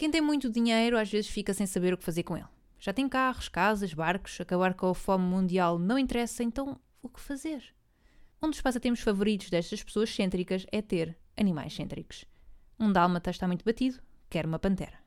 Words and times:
Quem 0.00 0.10
tem 0.10 0.22
muito 0.22 0.48
dinheiro 0.48 0.96
às 0.96 1.10
vezes 1.10 1.30
fica 1.30 1.52
sem 1.52 1.66
saber 1.66 1.92
o 1.92 1.98
que 1.98 2.02
fazer 2.02 2.22
com 2.22 2.34
ele. 2.34 2.46
Já 2.78 2.90
tem 2.90 3.06
carros, 3.06 3.50
casas, 3.50 3.92
barcos, 3.92 4.40
acabar 4.40 4.72
com 4.72 4.86
a 4.86 4.94
fome 4.94 5.26
mundial 5.26 5.78
não 5.78 5.98
interessa, 5.98 6.42
então 6.42 6.80
o 7.02 7.08
que 7.10 7.20
fazer? 7.20 7.62
Um 8.42 8.48
dos 8.48 8.62
passatempos 8.62 9.02
favoritos 9.02 9.50
destas 9.50 9.84
pessoas 9.84 10.08
cêntricas 10.08 10.64
é 10.72 10.80
ter 10.80 11.18
animais 11.36 11.74
cêntricos. 11.74 12.24
Um 12.78 12.90
dálmata 12.90 13.28
está 13.28 13.46
muito 13.46 13.62
batido, 13.62 14.00
quer 14.30 14.46
uma 14.46 14.58
pantera. 14.58 14.98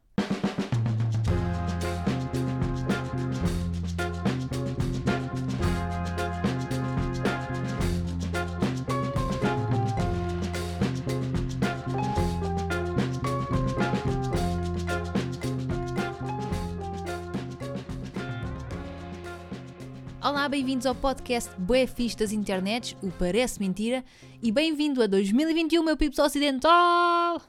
Olá, 20.34 20.50
bem-vindos 20.50 20.88
ao 20.88 20.96
podcast 20.96 21.52
Bué 21.60 21.86
Fixe 21.86 22.18
das 22.18 22.32
Internets, 22.32 22.98
o 23.04 23.12
Parece 23.12 23.60
Mentira, 23.60 24.04
e 24.42 24.52
bem-vindo 24.52 25.04
a 25.04 25.06
2021, 25.06 25.84
meu 25.84 25.96
Pips 25.96 26.18
Ocidental! 26.18 27.40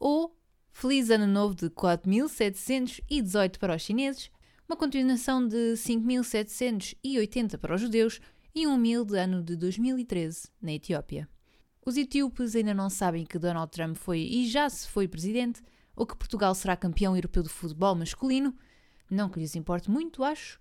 Ou 0.00 0.36
Feliz 0.72 1.10
Ano 1.10 1.28
Novo 1.28 1.54
de 1.54 1.70
4718 1.70 3.60
para 3.60 3.76
os 3.76 3.82
chineses, 3.82 4.32
uma 4.68 4.76
continuação 4.76 5.46
de 5.46 5.76
5780 5.76 7.56
para 7.56 7.76
os 7.76 7.80
judeus 7.80 8.20
e 8.52 8.66
um 8.66 8.74
humilde 8.74 9.16
ano 9.16 9.40
de 9.40 9.54
2013 9.54 10.48
na 10.60 10.72
Etiópia. 10.72 11.28
Os 11.86 11.96
etíopes 11.96 12.56
ainda 12.56 12.74
não 12.74 12.90
sabem 12.90 13.24
que 13.24 13.38
Donald 13.38 13.70
Trump 13.70 13.96
foi 13.96 14.18
e 14.18 14.48
já 14.48 14.68
se 14.68 14.88
foi 14.88 15.06
presidente, 15.06 15.62
ou 15.94 16.04
que 16.04 16.16
Portugal 16.16 16.52
será 16.56 16.76
campeão 16.76 17.14
europeu 17.14 17.44
de 17.44 17.48
futebol 17.48 17.94
masculino, 17.94 18.52
não 19.08 19.28
que 19.28 19.38
lhes 19.38 19.54
importe 19.54 19.88
muito, 19.88 20.24
acho, 20.24 20.58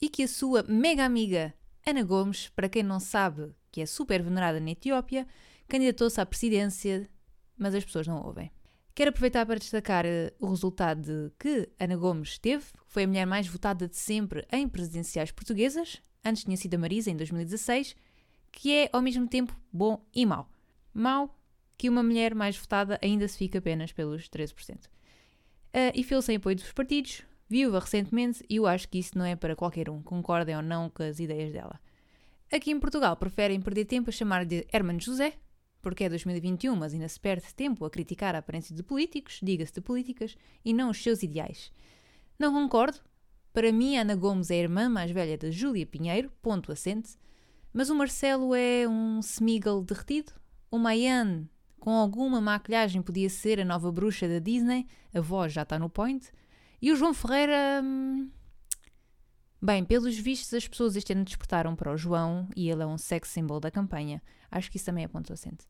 e 0.00 0.08
que 0.08 0.22
a 0.22 0.28
sua 0.28 0.62
mega 0.62 1.04
amiga 1.04 1.54
Ana 1.86 2.02
Gomes, 2.02 2.48
para 2.48 2.68
quem 2.68 2.82
não 2.82 2.98
sabe 2.98 3.52
que 3.70 3.80
é 3.80 3.86
super 3.86 4.22
venerada 4.22 4.58
na 4.58 4.70
Etiópia, 4.70 5.26
candidatou-se 5.68 6.20
à 6.20 6.26
presidência, 6.26 7.08
mas 7.56 7.74
as 7.74 7.84
pessoas 7.84 8.06
não 8.06 8.22
ouvem. 8.24 8.50
Quero 8.94 9.10
aproveitar 9.10 9.46
para 9.46 9.58
destacar 9.58 10.04
eh, 10.04 10.32
o 10.38 10.48
resultado 10.48 11.32
que 11.38 11.68
Ana 11.78 11.96
Gomes 11.96 12.38
teve, 12.38 12.64
foi 12.86 13.04
a 13.04 13.06
mulher 13.06 13.26
mais 13.26 13.46
votada 13.46 13.88
de 13.88 13.96
sempre 13.96 14.44
em 14.50 14.68
presidenciais 14.68 15.30
portuguesas, 15.30 16.02
antes 16.24 16.44
tinha 16.44 16.56
sido 16.56 16.74
a 16.74 16.78
Marisa 16.78 17.10
em 17.10 17.16
2016, 17.16 17.94
que 18.50 18.72
é 18.74 18.90
ao 18.92 19.00
mesmo 19.00 19.28
tempo 19.28 19.56
bom 19.72 20.04
e 20.12 20.26
mau. 20.26 20.50
Mau 20.92 21.38
que 21.78 21.88
uma 21.88 22.02
mulher 22.02 22.34
mais 22.34 22.56
votada 22.56 22.98
ainda 23.00 23.26
se 23.26 23.38
fica 23.38 23.58
apenas 23.58 23.92
pelos 23.92 24.28
13%. 24.28 24.86
Uh, 24.86 24.88
eh, 25.72 25.92
e 25.94 26.02
fez 26.02 26.24
sem 26.24 26.36
apoio 26.36 26.56
dos 26.56 26.72
partidos, 26.72 27.22
viúva 27.50 27.80
recentemente 27.80 28.44
e 28.48 28.56
eu 28.56 28.66
acho 28.66 28.88
que 28.88 28.98
isso 28.98 29.18
não 29.18 29.24
é 29.24 29.34
para 29.34 29.56
qualquer 29.56 29.90
um, 29.90 30.00
concordem 30.00 30.54
ou 30.54 30.62
não 30.62 30.88
com 30.88 31.02
as 31.02 31.18
ideias 31.18 31.52
dela. 31.52 31.80
Aqui 32.50 32.70
em 32.70 32.78
Portugal 32.78 33.16
preferem 33.16 33.60
perder 33.60 33.86
tempo 33.86 34.08
a 34.08 34.12
chamar 34.12 34.46
de 34.46 34.64
Hermano 34.72 35.00
José, 35.00 35.34
porque 35.82 36.04
é 36.04 36.08
2021, 36.08 36.76
mas 36.76 36.94
ainda 36.94 37.08
se 37.08 37.18
perde 37.18 37.52
tempo 37.52 37.84
a 37.84 37.90
criticar 37.90 38.36
a 38.36 38.38
aparência 38.38 38.74
de 38.74 38.84
políticos, 38.84 39.40
diga-se 39.42 39.74
de 39.74 39.80
políticas, 39.80 40.36
e 40.64 40.72
não 40.72 40.90
os 40.90 41.02
seus 41.02 41.24
ideais. 41.24 41.72
Não 42.38 42.52
concordo. 42.52 42.98
Para 43.52 43.72
mim, 43.72 43.96
Ana 43.96 44.14
Gomes 44.14 44.50
é 44.50 44.54
a 44.54 44.58
irmã 44.58 44.88
mais 44.88 45.10
velha 45.10 45.36
da 45.36 45.50
Júlia 45.50 45.84
Pinheiro, 45.84 46.30
ponto 46.40 46.70
assente, 46.70 47.16
mas 47.72 47.90
o 47.90 47.96
Marcelo 47.96 48.54
é 48.54 48.86
um 48.86 49.18
Smeagol 49.18 49.82
derretido, 49.82 50.32
o 50.70 50.78
Mayan 50.78 51.48
com 51.80 51.90
alguma 51.92 52.40
maquilhagem 52.40 53.02
podia 53.02 53.28
ser 53.28 53.58
a 53.58 53.64
nova 53.64 53.90
bruxa 53.90 54.28
da 54.28 54.38
Disney, 54.38 54.86
a 55.12 55.20
voz 55.20 55.52
já 55.52 55.62
está 55.62 55.78
no 55.78 55.88
point, 55.88 56.30
e 56.80 56.90
o 56.90 56.96
João 56.96 57.12
Ferreira. 57.12 57.82
Hum, 57.84 58.30
bem, 59.60 59.84
pelos 59.84 60.16
vistos, 60.16 60.54
as 60.54 60.66
pessoas 60.66 60.96
este 60.96 61.12
ano 61.12 61.24
despertaram 61.24 61.76
para 61.76 61.92
o 61.92 61.96
João 61.96 62.48
e 62.56 62.70
ele 62.70 62.82
é 62.82 62.86
um 62.86 62.96
sex 62.96 63.28
symbol 63.28 63.60
da 63.60 63.70
campanha. 63.70 64.22
Acho 64.50 64.70
que 64.70 64.76
isso 64.76 64.86
também 64.86 65.04
é 65.04 65.08
ponto 65.08 65.32
assente. 65.32 65.66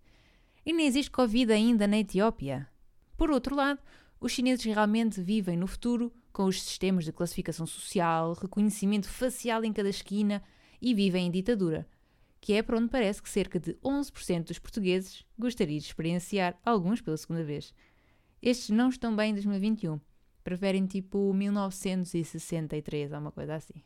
E 0.64 0.72
nem 0.72 0.86
existe 0.86 1.10
Covid 1.10 1.52
ainda 1.52 1.88
na 1.88 1.98
Etiópia. 1.98 2.68
Por 3.16 3.30
outro 3.30 3.54
lado, 3.56 3.80
os 4.20 4.32
chineses 4.32 4.64
realmente 4.64 5.20
vivem 5.20 5.56
no 5.56 5.66
futuro 5.66 6.12
com 6.32 6.44
os 6.44 6.62
sistemas 6.62 7.04
de 7.04 7.12
classificação 7.12 7.66
social, 7.66 8.34
reconhecimento 8.34 9.08
facial 9.08 9.64
em 9.64 9.72
cada 9.72 9.88
esquina 9.88 10.42
e 10.80 10.94
vivem 10.94 11.26
em 11.26 11.30
ditadura, 11.30 11.88
que 12.40 12.52
é 12.52 12.62
para 12.62 12.78
onde 12.78 12.88
parece 12.88 13.22
que 13.22 13.28
cerca 13.28 13.58
de 13.58 13.74
11% 13.76 14.44
dos 14.44 14.58
portugueses 14.58 15.24
gostaria 15.38 15.78
de 15.78 15.86
experienciar, 15.86 16.58
alguns 16.64 17.00
pela 17.00 17.16
segunda 17.16 17.42
vez. 17.42 17.74
Estes 18.40 18.70
não 18.70 18.88
estão 18.88 19.14
bem 19.14 19.30
em 19.30 19.34
2021 19.34 20.00
Preferem 20.42 20.86
tipo 20.86 21.32
1963 21.32 23.12
ou 23.12 23.18
uma 23.18 23.32
coisa 23.32 23.56
assim. 23.56 23.82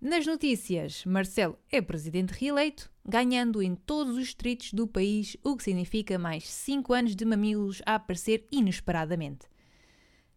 Nas 0.00 0.26
notícias, 0.26 1.04
Marcelo 1.04 1.56
é 1.70 1.80
presidente 1.80 2.32
reeleito, 2.32 2.90
ganhando 3.06 3.62
em 3.62 3.76
todos 3.76 4.16
os 4.16 4.24
distritos 4.24 4.72
do 4.72 4.84
país, 4.84 5.36
o 5.44 5.56
que 5.56 5.62
significa 5.62 6.18
mais 6.18 6.48
5 6.48 6.92
anos 6.92 7.14
de 7.14 7.24
mamilos 7.24 7.80
a 7.86 7.94
aparecer 7.94 8.44
inesperadamente. 8.50 9.46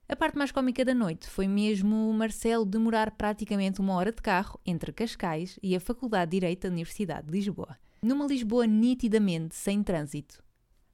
A 0.08 0.16
parte 0.16 0.38
mais 0.38 0.52
cómica 0.52 0.86
da 0.86 0.94
noite 0.94 1.28
foi 1.28 1.48
mesmo 1.48 2.08
o 2.08 2.14
Marcelo 2.14 2.64
demorar 2.64 3.10
praticamente 3.10 3.82
uma 3.82 3.96
hora 3.96 4.12
de 4.12 4.22
carro 4.22 4.60
entre 4.64 4.94
Cascais 4.94 5.58
e 5.64 5.76
a 5.76 5.80
Faculdade 5.80 6.30
de 6.30 6.38
Direito 6.38 6.62
da 6.62 6.70
Universidade 6.70 7.26
de 7.26 7.32
Lisboa. 7.32 7.76
Numa 8.04 8.28
Lisboa 8.28 8.68
nitidamente 8.68 9.56
sem 9.56 9.82
trânsito. 9.82 10.44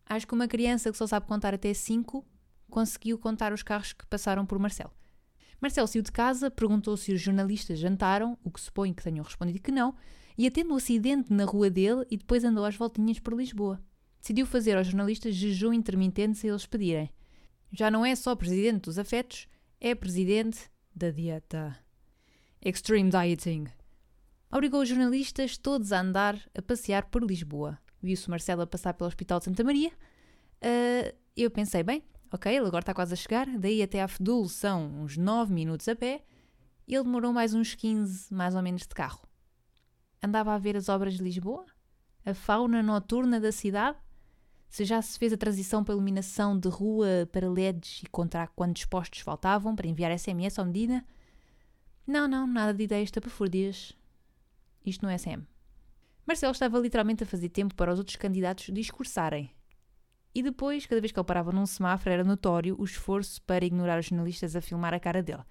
Acho 0.05 0.25
que 0.25 0.33
uma 0.33 0.47
criança 0.47 0.89
que 0.89 0.97
só 0.97 1.05
sabe 1.05 1.27
contar 1.27 1.53
até 1.53 1.73
5 1.73 2.25
conseguiu 2.71 3.19
contar 3.19 3.53
os 3.53 3.61
carros 3.61 3.93
que 3.93 4.05
passaram 4.07 4.45
por 4.45 4.57
Marcelo. 4.57 4.91
Marcelo 5.61 5.87
saiu 5.87 6.01
de 6.01 6.11
casa, 6.11 6.49
perguntou 6.49 6.97
se 6.97 7.13
os 7.13 7.21
jornalistas 7.21 7.77
jantaram, 7.77 8.35
o 8.43 8.49
que 8.49 8.59
supõe 8.59 8.91
que 8.91 9.03
tenham 9.03 9.23
respondido 9.23 9.61
que 9.61 9.71
não, 9.71 9.93
e 10.35 10.47
atende 10.47 10.71
o 10.71 10.75
acidente 10.75 11.31
na 11.31 11.45
rua 11.45 11.69
dele 11.69 12.03
e 12.09 12.17
depois 12.17 12.43
andou 12.43 12.65
às 12.65 12.75
voltinhas 12.75 13.19
por 13.19 13.35
Lisboa. 13.35 13.79
Decidiu 14.19 14.47
fazer 14.47 14.75
aos 14.75 14.87
jornalistas 14.87 15.35
jejum 15.35 15.73
intermitente 15.73 16.39
se 16.39 16.47
eles 16.47 16.65
pedirem. 16.65 17.11
Já 17.71 17.91
não 17.91 18.03
é 18.03 18.15
só 18.15 18.35
presidente 18.35 18.85
dos 18.85 18.97
afetos, 18.97 19.47
é 19.79 19.93
presidente 19.93 20.71
da 20.95 21.11
dieta. 21.11 21.77
Extreme 22.59 23.09
Dieting. 23.09 23.67
Obrigou 24.51 24.81
os 24.81 24.89
jornalistas 24.89 25.57
todos 25.57 25.91
a 25.91 26.01
andar 26.01 26.39
a 26.55 26.61
passear 26.61 27.05
por 27.05 27.23
Lisboa. 27.23 27.79
Viu-se 28.01 28.29
Marcelo 28.29 28.63
a 28.63 28.67
passar 28.67 28.93
pelo 28.93 29.07
Hospital 29.07 29.39
de 29.39 29.45
Santa 29.45 29.63
Maria. 29.63 29.89
Uh, 29.89 31.15
eu 31.35 31.49
pensei, 31.49 31.83
bem, 31.83 32.03
Ok, 32.33 32.49
ele 32.49 32.65
agora 32.65 32.81
está 32.81 32.93
quase 32.93 33.13
a 33.13 33.17
chegar, 33.17 33.45
daí 33.59 33.83
até 33.83 34.01
à 34.01 34.07
Fedul 34.07 34.47
são 34.47 35.03
uns 35.03 35.17
9 35.17 35.53
minutos 35.53 35.85
a 35.89 35.95
pé, 35.95 36.23
e 36.87 36.95
ele 36.95 37.03
demorou 37.03 37.33
mais 37.33 37.53
uns 37.53 37.75
15, 37.75 38.33
mais 38.33 38.55
ou 38.55 38.61
menos, 38.61 38.83
de 38.83 38.95
carro. 38.95 39.27
Andava 40.23 40.53
a 40.53 40.57
ver 40.57 40.77
as 40.77 40.87
obras 40.87 41.15
de 41.15 41.23
Lisboa? 41.23 41.65
A 42.25 42.33
fauna 42.33 42.81
noturna 42.81 43.37
da 43.37 43.51
cidade? 43.51 43.97
Se 44.69 44.85
já 44.85 45.01
se 45.01 45.19
fez 45.19 45.33
a 45.33 45.37
transição 45.37 45.83
para 45.83 45.93
iluminação 45.93 46.57
de 46.57 46.69
rua 46.69 47.27
para 47.33 47.49
LEDs 47.49 48.03
e 48.03 48.09
contra 48.09 48.47
quantos 48.47 48.85
postos 48.85 49.19
faltavam 49.19 49.75
para 49.75 49.87
enviar 49.87 50.17
SMS 50.17 50.57
ao 50.57 50.65
Medina? 50.65 51.05
Não, 52.07 52.29
não, 52.29 52.47
nada 52.47 52.73
de 52.73 52.83
ideias 52.83 53.11
tapafúrdias. 53.11 53.91
Isto 54.85 55.03
não 55.03 55.09
é 55.09 55.17
SM. 55.17 55.43
Marcelo 56.25 56.53
estava 56.53 56.79
literalmente 56.79 57.23
a 57.23 57.27
fazer 57.27 57.49
tempo 57.49 57.75
para 57.75 57.91
os 57.91 57.99
outros 57.99 58.15
candidatos 58.15 58.69
discursarem 58.73 59.51
e 60.33 60.41
depois, 60.41 60.85
cada 60.85 61.01
vez 61.01 61.11
que 61.11 61.19
ele 61.19 61.25
parava 61.25 61.51
num 61.51 61.65
semáforo, 61.65 62.11
era 62.11 62.23
notório 62.23 62.75
o 62.79 62.85
esforço 62.85 63.41
para 63.41 63.65
ignorar 63.65 63.99
os 63.99 64.05
jornalistas 64.05 64.55
a 64.55 64.61
filmar 64.61 64.93
a 64.93 64.99
cara 64.99 65.21
dele. 65.21 65.43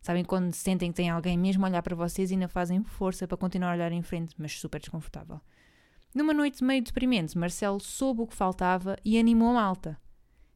Sabem 0.00 0.24
quando 0.24 0.54
sentem 0.54 0.90
que 0.90 0.96
tem 0.96 1.10
alguém 1.10 1.36
mesmo 1.36 1.64
a 1.64 1.68
olhar 1.68 1.82
para 1.82 1.96
vocês 1.96 2.30
e 2.30 2.34
ainda 2.34 2.48
fazem 2.48 2.82
força 2.82 3.26
para 3.26 3.36
continuar 3.36 3.72
a 3.72 3.74
olhar 3.74 3.92
em 3.92 4.02
frente, 4.02 4.34
mas 4.38 4.58
super 4.58 4.80
desconfortável. 4.80 5.40
Numa 6.14 6.32
noite 6.32 6.64
meio 6.64 6.82
deprimente, 6.82 7.36
Marcelo 7.36 7.80
soube 7.80 8.22
o 8.22 8.26
que 8.26 8.34
faltava 8.34 8.96
e 9.04 9.18
animou 9.18 9.50
a 9.50 9.54
malta. 9.54 10.00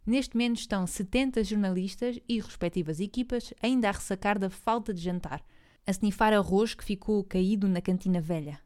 Neste 0.07 0.35
momento 0.35 0.61
estão 0.61 0.87
70 0.87 1.45
jornalistas 1.45 2.19
e 2.27 2.41
respectivas 2.41 3.01
equipas 3.01 3.53
ainda 3.63 3.89
a 3.89 3.93
ressacar 3.93 4.39
da 4.39 4.49
falta 4.49 4.95
de 4.95 5.03
jantar, 5.03 5.43
a 5.87 5.91
snifar 5.91 6.33
arroz 6.33 6.75
que 6.75 6.85
ficou 6.85 7.23
caído 7.25 7.69
na 7.69 7.83
cantina 7.83 8.21
velha. 8.21 8.59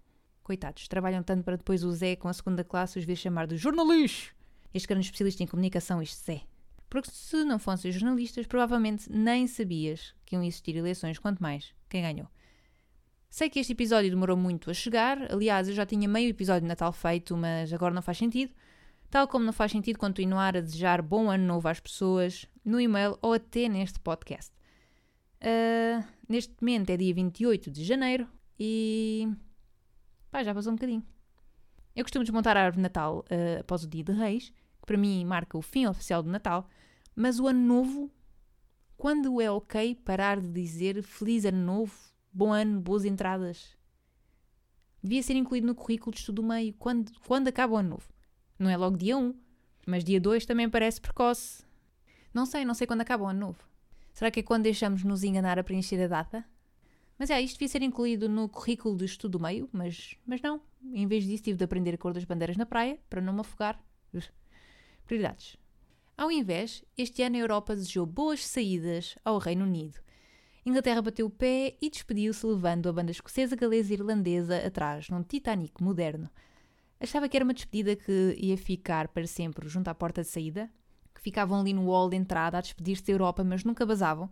Coitados, 0.43 0.87
trabalham 0.87 1.23
tanto 1.23 1.43
para 1.43 1.57
depois 1.57 1.83
o 1.83 1.91
Zé 1.93 2.15
com 2.15 2.29
a 2.29 2.33
segunda 2.33 2.63
classe 2.63 2.99
os 2.99 3.05
ver 3.05 3.17
chamar 3.17 3.47
de 3.47 3.57
jornalista 3.57 4.34
este 4.75 4.89
grande 4.89 5.07
especialista 5.07 5.43
em 5.43 5.47
comunicação, 5.47 6.03
este 6.03 6.17
Zé. 6.17 6.43
Porque 6.91 7.11
se 7.11 7.45
não 7.45 7.59
fossem 7.59 7.91
jornalistas, 7.91 8.47
provavelmente 8.47 9.11
nem 9.11 9.47
sabias 9.47 10.15
que 10.27 10.35
iam 10.35 10.45
existir 10.45 10.77
eleições, 10.77 11.19
quanto 11.19 11.43
mais 11.43 11.73
quem 11.89 12.03
ganhou. 12.03 12.29
Sei 13.31 13.51
que 13.51 13.59
este 13.59 13.73
episódio 13.73 14.11
demorou 14.11 14.37
muito 14.37 14.71
a 14.71 14.75
chegar, 14.75 15.33
aliás, 15.33 15.69
eu 15.69 15.75
já 15.75 15.85
tinha 15.85 16.09
meio 16.09 16.31
episódio 16.31 16.63
de 16.63 16.69
Natal 16.69 16.93
feito, 16.93 17.37
mas 17.37 17.73
agora 17.73 17.95
não 17.95 18.03
faz 18.03 18.19
sentido. 18.19 18.53
Tal 19.11 19.27
como 19.27 19.45
não 19.45 19.53
faz 19.53 19.73
sentido 19.73 19.99
continuar 19.99 20.57
a 20.57 20.61
desejar 20.61 21.03
bom 21.03 21.31
ano 21.31 21.45
novo 21.45 21.67
às 21.69 21.81
pessoas 21.81 22.47
no 22.65 22.81
e-mail 22.81 23.19
ou 23.21 23.33
até 23.33 23.69
neste 23.69 23.99
podcast. 23.99 24.53
Uh, 25.41 26.05
neste 26.29 26.55
momento 26.61 26.91
é 26.91 26.97
dia 26.97 27.13
28 27.13 27.71
de 27.71 27.85
janeiro 27.85 28.29
e. 28.59 29.29
pá, 30.31 30.43
já 30.43 30.55
passou 30.55 30.73
um 30.73 30.77
bocadinho. 30.77 31.05
Eu 31.95 32.05
costumo 32.05 32.25
desmontar 32.25 32.57
a 32.57 32.61
árvore 32.61 32.77
de 32.77 32.83
Natal 32.83 33.25
uh, 33.31 33.61
após 33.61 33.85
o 33.85 33.89
dia 33.89 34.03
de 34.03 34.13
Reis 34.13 34.53
que 34.85 34.87
para 34.87 34.99
mim 34.99 35.25
marca 35.25 35.57
o 35.57 35.63
fim 35.63 35.87
oficial 35.87 36.23
do 36.23 36.31
Natal, 36.31 36.69
mas 37.17 37.41
o 37.41 37.47
Ano 37.47 37.61
Novo 37.61 38.11
quando 38.97 39.41
é 39.41 39.51
ok 39.51 39.97
parar 39.97 40.41
de 40.41 40.49
dizer 40.49 41.03
feliz 41.03 41.45
ano 41.45 41.59
novo, 41.59 41.93
bom 42.33 42.53
ano, 42.53 42.81
boas 42.81 43.05
entradas? 43.05 43.77
Devia 45.03 45.23
ser 45.23 45.37
incluído 45.37 45.67
no 45.67 45.75
currículo 45.75 46.15
de 46.15 46.21
estudo 46.21 46.41
do 46.41 46.49
meio 46.49 46.73
quando, 46.79 47.13
quando 47.27 47.49
acaba 47.49 47.75
o 47.75 47.77
ano 47.77 47.91
novo. 47.91 48.09
Não 48.59 48.71
é 48.71 48.77
logo 48.77 48.97
dia 48.97 49.17
1, 49.17 49.35
mas 49.87 50.05
dia 50.05 50.21
2 50.21 50.47
também 50.47 50.71
parece 50.71 51.01
precoce. 51.01 51.65
Não 52.33 52.47
sei, 52.47 52.65
não 52.65 52.73
sei 52.73 52.87
quando 52.87 53.03
acaba 53.03 53.25
o 53.25 53.27
ano 53.27 53.41
novo. 53.41 53.59
Será 54.13 54.31
que 54.31 54.41
é 54.41 54.43
quando 54.43 54.63
deixamos 54.63 55.05
nos 55.05 55.25
enganar 55.25 55.59
a 55.59 55.65
preencher 55.65 56.03
a 56.03 56.09
data? 56.09 56.45
Mas 57.19 57.31
é, 57.31 57.41
isto 57.43 57.57
devia 57.57 57.69
ser 57.69 57.83
incluído 57.83 58.29
no 58.29 58.49
currículo 58.49 58.97
de 58.97 59.05
estudo 59.05 59.39
do 59.39 59.43
meio, 59.43 59.69
mas, 59.73 60.17
mas 60.25 60.41
não. 60.41 60.61
Em 60.93 61.07
vez 61.07 61.25
disso, 61.25 61.43
tive 61.43 61.59
de 61.59 61.65
aprender 61.65 61.95
a 61.95 61.99
cor 61.99 62.13
das 62.13 62.25
bandeiras 62.25 62.57
na 62.57 62.65
praia 62.65 62.99
para 63.11 63.21
não 63.21 63.33
me 63.33 63.41
afogar. 63.41 63.79
Prioridades. 65.07 65.57
Ao 66.17 66.31
invés, 66.31 66.85
este 66.97 67.23
ano 67.23 67.37
a 67.37 67.41
Europa 67.41 67.75
desejou 67.75 68.07
boas 68.07 68.45
saídas 68.47 69.17
ao 69.25 69.39
Reino 69.39 69.65
Unido. 69.65 69.99
Inglaterra 70.65 71.03
bateu 71.03 71.27
o 71.27 71.31
pé 71.31 71.77
e 71.81 71.91
despediu-se 71.91 72.47
levando 72.47 72.89
a 72.89 72.93
banda 72.93 73.11
escocesa, 73.11 73.55
galesa 73.55 73.93
e 73.93 73.97
irlandesa 73.97 74.67
atrás, 74.67 75.11
num 75.11 75.23
Titanic 75.23 75.83
moderno. 75.83 76.31
Achava 76.99 77.29
que 77.29 77.37
era 77.37 77.45
uma 77.45 77.53
despedida 77.53 77.95
que 77.95 78.35
ia 78.39 78.57
ficar 78.57 79.09
para 79.09 79.27
sempre 79.27 79.69
junto 79.69 79.89
à 79.89 79.95
porta 79.95 80.23
de 80.23 80.29
saída, 80.29 80.71
que 81.15 81.21
ficavam 81.21 81.61
ali 81.61 81.75
no 81.75 81.85
hall 81.87 82.09
de 82.09 82.17
entrada 82.17 82.57
a 82.57 82.61
despedir-se 82.63 83.05
da 83.05 83.13
Europa, 83.13 83.45
mas 83.45 83.63
nunca 83.63 83.85
basavam. 83.85 84.31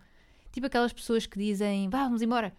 Tipo 0.51 0.69
aquelas 0.69 0.93
pessoas 0.93 1.27
que 1.27 1.39
dizem, 1.39 1.91
vá, 1.91 2.05
vamos 2.05 2.23
embora, 2.23 2.55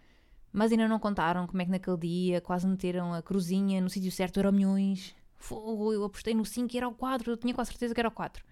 mas 0.52 0.72
ainda 0.72 0.88
não 0.88 1.00
contaram 1.00 1.48
como 1.48 1.62
é 1.62 1.66
que 1.66 1.72
naquele 1.72 1.98
dia 1.98 2.42
quase 2.42 2.68
meteram 2.68 3.12
a 3.12 3.24
cruzinha 3.24 3.82
no 3.82 3.90
sítio 3.90 4.12
certo, 4.12 4.40
eram 4.40 4.52
milhões. 4.52 5.16
Eu 5.52 6.04
apostei 6.04 6.34
no 6.34 6.46
5 6.46 6.74
e 6.74 6.78
era 6.78 6.88
o 6.88 6.94
4, 6.94 7.32
eu 7.32 7.38
tinha 7.38 7.54
quase 7.54 7.72
certeza 7.72 7.94
que 7.94 8.00
era 8.00 8.10
o 8.10 8.12
4. 8.12 8.44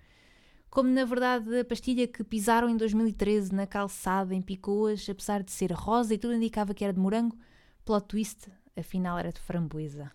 Como 0.69 0.89
na 0.89 1.03
verdade 1.03 1.59
a 1.59 1.65
pastilha 1.65 2.07
que 2.07 2.23
pisaram 2.23 2.69
em 2.69 2.77
2013 2.77 3.53
na 3.53 3.67
calçada 3.67 4.33
em 4.33 4.41
Picoas, 4.41 5.07
apesar 5.09 5.43
de 5.43 5.51
ser 5.51 5.71
rosa 5.73 6.13
e 6.13 6.17
tudo 6.17 6.33
indicava 6.33 6.73
que 6.73 6.83
era 6.83 6.93
de 6.93 6.99
morango, 6.99 7.37
plot 7.83 8.07
twist, 8.07 8.49
afinal 8.77 9.17
era 9.17 9.31
de 9.31 9.39
framboesa. 9.39 10.11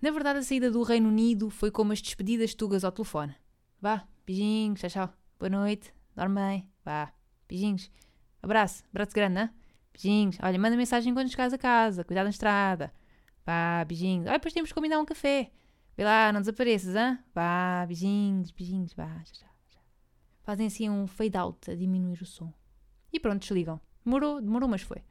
Na 0.00 0.10
verdade, 0.10 0.38
a 0.38 0.42
saída 0.42 0.70
do 0.70 0.82
Reino 0.82 1.08
Unido 1.08 1.48
foi 1.48 1.70
como 1.70 1.92
as 1.92 2.00
despedidas 2.00 2.54
tugas 2.54 2.84
ao 2.84 2.92
telefone. 2.92 3.34
Vá, 3.80 4.06
beijinhos, 4.26 4.80
tchau, 4.80 4.90
tchau. 4.90 5.14
Boa 5.38 5.50
noite, 5.50 5.92
dorme 6.14 6.40
bem. 6.40 6.70
Vá, 6.84 7.12
beijinhos. 7.48 7.90
Abraço, 8.42 8.84
abraço 8.90 9.12
grande, 9.12 9.34
né? 9.34 9.50
Beijinhos. 9.92 10.36
Olha, 10.42 10.58
manda 10.58 10.76
mensagem 10.76 11.14
quando 11.14 11.30
chegares 11.30 11.54
a 11.54 11.58
casa. 11.58 12.04
Cuidado 12.04 12.24
na 12.24 12.30
estrada. 12.30 12.92
Vá, 13.46 13.84
beijinhos. 13.84 14.26
Olha, 14.26 14.38
depois 14.38 14.52
temos 14.52 14.70
que 14.70 14.74
combinar 14.74 15.00
um 15.00 15.04
café. 15.04 15.50
Vê 15.96 16.04
lá, 16.04 16.32
não 16.32 16.40
desapareças, 16.40 16.96
hã? 16.96 17.18
Vá, 17.34 17.84
beijinhos, 17.86 18.50
beijinhos, 18.50 18.92
vá, 18.94 19.22
tchau, 19.24 19.48
tchau. 19.70 19.82
Fazem 20.42 20.66
assim 20.66 20.90
um 20.90 21.06
fade 21.06 21.36
out 21.36 21.70
a 21.70 21.74
diminuir 21.74 22.20
o 22.20 22.26
som. 22.26 22.52
E 23.12 23.20
pronto, 23.20 23.40
desligam. 23.40 23.80
Demorou, 24.04 24.40
demorou, 24.40 24.68
mas 24.68 24.82
foi. 24.82 25.02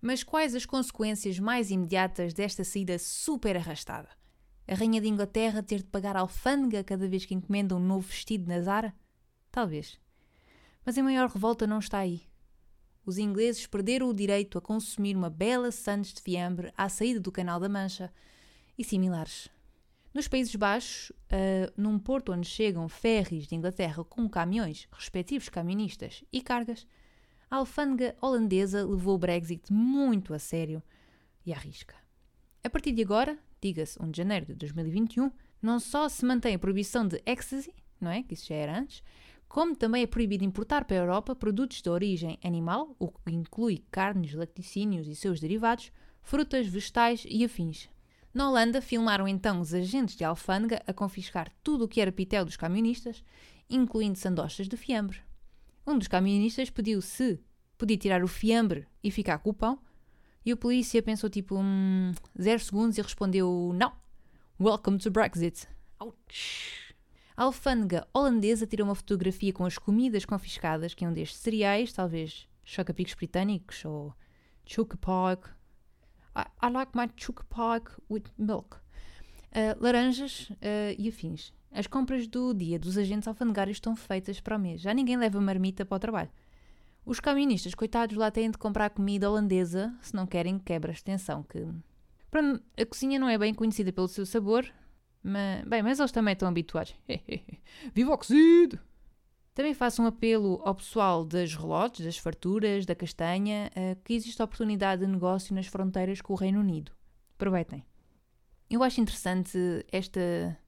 Mas 0.00 0.22
quais 0.22 0.54
as 0.54 0.66
consequências 0.66 1.38
mais 1.38 1.70
imediatas 1.70 2.34
desta 2.34 2.64
saída 2.64 2.98
super 2.98 3.56
arrastada? 3.56 4.08
A 4.66 4.74
Rainha 4.74 5.00
de 5.00 5.08
Inglaterra 5.08 5.62
ter 5.62 5.78
de 5.78 5.88
pagar 5.88 6.16
alfândega 6.16 6.82
cada 6.82 7.08
vez 7.08 7.24
que 7.24 7.34
encomenda 7.34 7.76
um 7.76 7.78
novo 7.78 8.08
vestido 8.08 8.48
na 8.48 8.60
Zara? 8.60 8.94
Talvez. 9.50 9.98
Mas 10.84 10.98
a 10.98 11.02
maior 11.02 11.30
revolta 11.30 11.66
não 11.66 11.78
está 11.78 11.98
aí. 11.98 12.26
Os 13.06 13.16
ingleses 13.18 13.66
perderam 13.66 14.08
o 14.08 14.14
direito 14.14 14.58
a 14.58 14.60
consumir 14.60 15.16
uma 15.16 15.30
bela 15.30 15.70
Sandes 15.70 16.12
de 16.12 16.20
fiambre 16.20 16.72
à 16.76 16.88
saída 16.88 17.20
do 17.20 17.30
Canal 17.30 17.60
da 17.60 17.68
Mancha 17.68 18.12
e 18.76 18.84
similares. 18.84 19.48
Nos 20.14 20.28
Países 20.28 20.54
Baixos, 20.54 21.10
uh, 21.10 21.72
num 21.76 21.98
porto 21.98 22.30
onde 22.30 22.46
chegam 22.46 22.88
ferries 22.88 23.48
de 23.48 23.56
Inglaterra 23.56 24.04
com 24.04 24.28
caminhões, 24.28 24.86
respectivos 24.92 25.48
camionistas 25.48 26.22
e 26.32 26.40
cargas, 26.40 26.86
a 27.50 27.56
alfândega 27.56 28.14
holandesa 28.22 28.86
levou 28.86 29.16
o 29.16 29.18
Brexit 29.18 29.72
muito 29.72 30.32
a 30.32 30.38
sério 30.38 30.80
e 31.44 31.52
à 31.52 31.58
risca. 31.58 31.96
A 32.62 32.70
partir 32.70 32.92
de 32.92 33.02
agora, 33.02 33.36
diga-se 33.60 34.00
1 34.00 34.08
de 34.12 34.18
janeiro 34.18 34.46
de 34.46 34.54
2021, 34.54 35.32
não 35.60 35.80
só 35.80 36.08
se 36.08 36.24
mantém 36.24 36.54
a 36.54 36.60
proibição 36.60 37.08
de 37.08 37.20
ecstasy, 37.26 37.74
não 38.00 38.12
é? 38.12 38.22
Que 38.22 38.34
isso 38.34 38.46
já 38.46 38.54
era 38.54 38.78
antes, 38.78 39.02
como 39.48 39.74
também 39.74 40.04
é 40.04 40.06
proibido 40.06 40.44
importar 40.44 40.84
para 40.84 40.96
a 40.96 41.00
Europa 41.00 41.34
produtos 41.34 41.82
de 41.82 41.90
origem 41.90 42.38
animal, 42.44 42.94
o 43.00 43.08
que 43.08 43.32
inclui 43.32 43.84
carnes, 43.90 44.32
laticínios 44.32 45.08
e 45.08 45.16
seus 45.16 45.40
derivados, 45.40 45.90
frutas, 46.22 46.68
vegetais 46.68 47.26
e 47.28 47.44
afins. 47.44 47.88
Na 48.34 48.48
Holanda, 48.48 48.82
filmaram 48.82 49.28
então 49.28 49.60
os 49.60 49.72
agentes 49.72 50.16
de 50.16 50.24
alfândega 50.24 50.82
a 50.88 50.92
confiscar 50.92 51.52
tudo 51.62 51.84
o 51.84 51.88
que 51.88 52.00
era 52.00 52.10
pitel 52.10 52.44
dos 52.44 52.56
camionistas, 52.56 53.22
incluindo 53.70 54.18
sandochas 54.18 54.68
de 54.68 54.76
fiambre. 54.76 55.20
Um 55.86 55.96
dos 55.96 56.08
camionistas 56.08 56.68
pediu 56.68 57.00
se 57.00 57.40
podia 57.78 57.96
tirar 57.96 58.24
o 58.24 58.28
fiambre 58.28 58.88
e 59.04 59.10
ficar 59.12 59.38
com 59.38 59.50
o 59.50 59.54
pão, 59.54 59.78
e 60.44 60.52
o 60.52 60.56
polícia 60.56 61.00
pensou 61.00 61.30
tipo 61.30 61.56
um, 61.56 62.12
zero 62.40 62.58
segundos 62.58 62.98
e 62.98 63.02
respondeu 63.02 63.72
não. 63.72 63.92
Welcome 64.60 64.98
to 64.98 65.12
Brexit. 65.12 65.68
Ouch. 66.00 66.92
A 67.36 67.44
alfândega 67.44 68.04
holandesa 68.12 68.66
tirou 68.66 68.88
uma 68.88 68.96
fotografia 68.96 69.52
com 69.52 69.64
as 69.64 69.78
comidas 69.78 70.24
confiscadas, 70.24 70.92
que 70.92 71.04
é 71.04 71.08
um 71.08 71.12
destes 71.12 71.38
cereais, 71.38 71.92
talvez 71.92 72.48
chocapicos 72.64 73.14
britânicos 73.14 73.84
ou 73.84 74.12
chocopog. 74.66 75.40
I, 76.34 76.46
I 76.62 76.70
like 76.70 76.92
my 76.94 77.08
chocopog 77.16 77.90
with 78.10 78.24
milk. 78.38 78.78
Uh, 79.54 79.76
laranjas 79.80 80.50
uh, 80.50 80.94
e 80.98 81.08
afins. 81.08 81.52
As 81.70 81.86
compras 81.86 82.26
do 82.26 82.52
dia 82.52 82.78
dos 82.78 82.96
agentes 82.96 83.26
alfandegários 83.26 83.76
estão 83.76 83.96
feitas 83.96 84.40
para 84.40 84.56
o 84.56 84.60
mês. 84.60 84.80
Já 84.80 84.94
ninguém 84.94 85.16
leva 85.16 85.40
marmita 85.40 85.84
para 85.84 85.96
o 85.96 86.00
trabalho. 86.00 86.30
Os 87.04 87.20
camionistas, 87.20 87.74
coitados, 87.74 88.16
lá 88.16 88.30
têm 88.30 88.50
de 88.50 88.56
comprar 88.56 88.90
comida 88.90 89.28
holandesa 89.28 89.94
se 90.00 90.14
não 90.14 90.26
querem 90.26 90.58
quebras 90.58 90.96
de 90.96 91.04
tensão. 91.04 91.42
Que... 91.42 91.66
Pronto, 92.30 92.62
a 92.78 92.86
cozinha 92.86 93.18
não 93.18 93.28
é 93.28 93.36
bem 93.36 93.52
conhecida 93.52 93.92
pelo 93.92 94.08
seu 94.08 94.24
sabor, 94.24 94.64
mas, 95.22 95.64
bem, 95.64 95.82
mas 95.82 95.98
eles 95.98 96.12
também 96.12 96.32
estão 96.32 96.48
habituados. 96.48 96.94
Viva 97.92 98.14
o 98.14 98.18
cozido! 98.18 98.78
Também 99.54 99.72
faço 99.72 100.02
um 100.02 100.06
apelo 100.06 100.60
ao 100.64 100.74
pessoal 100.74 101.24
das 101.24 101.54
relotes, 101.54 102.04
das 102.04 102.18
farturas, 102.18 102.84
da 102.84 102.94
castanha, 102.94 103.70
que 104.02 104.12
existe 104.12 104.42
oportunidade 104.42 105.06
de 105.06 105.10
negócio 105.10 105.54
nas 105.54 105.66
fronteiras 105.66 106.20
com 106.20 106.32
o 106.32 106.36
Reino 106.36 106.58
Unido. 106.58 106.90
Aproveitem. 107.36 107.84
Eu 108.68 108.82
acho 108.82 109.00
interessante 109.00 109.56
esta 109.92 110.58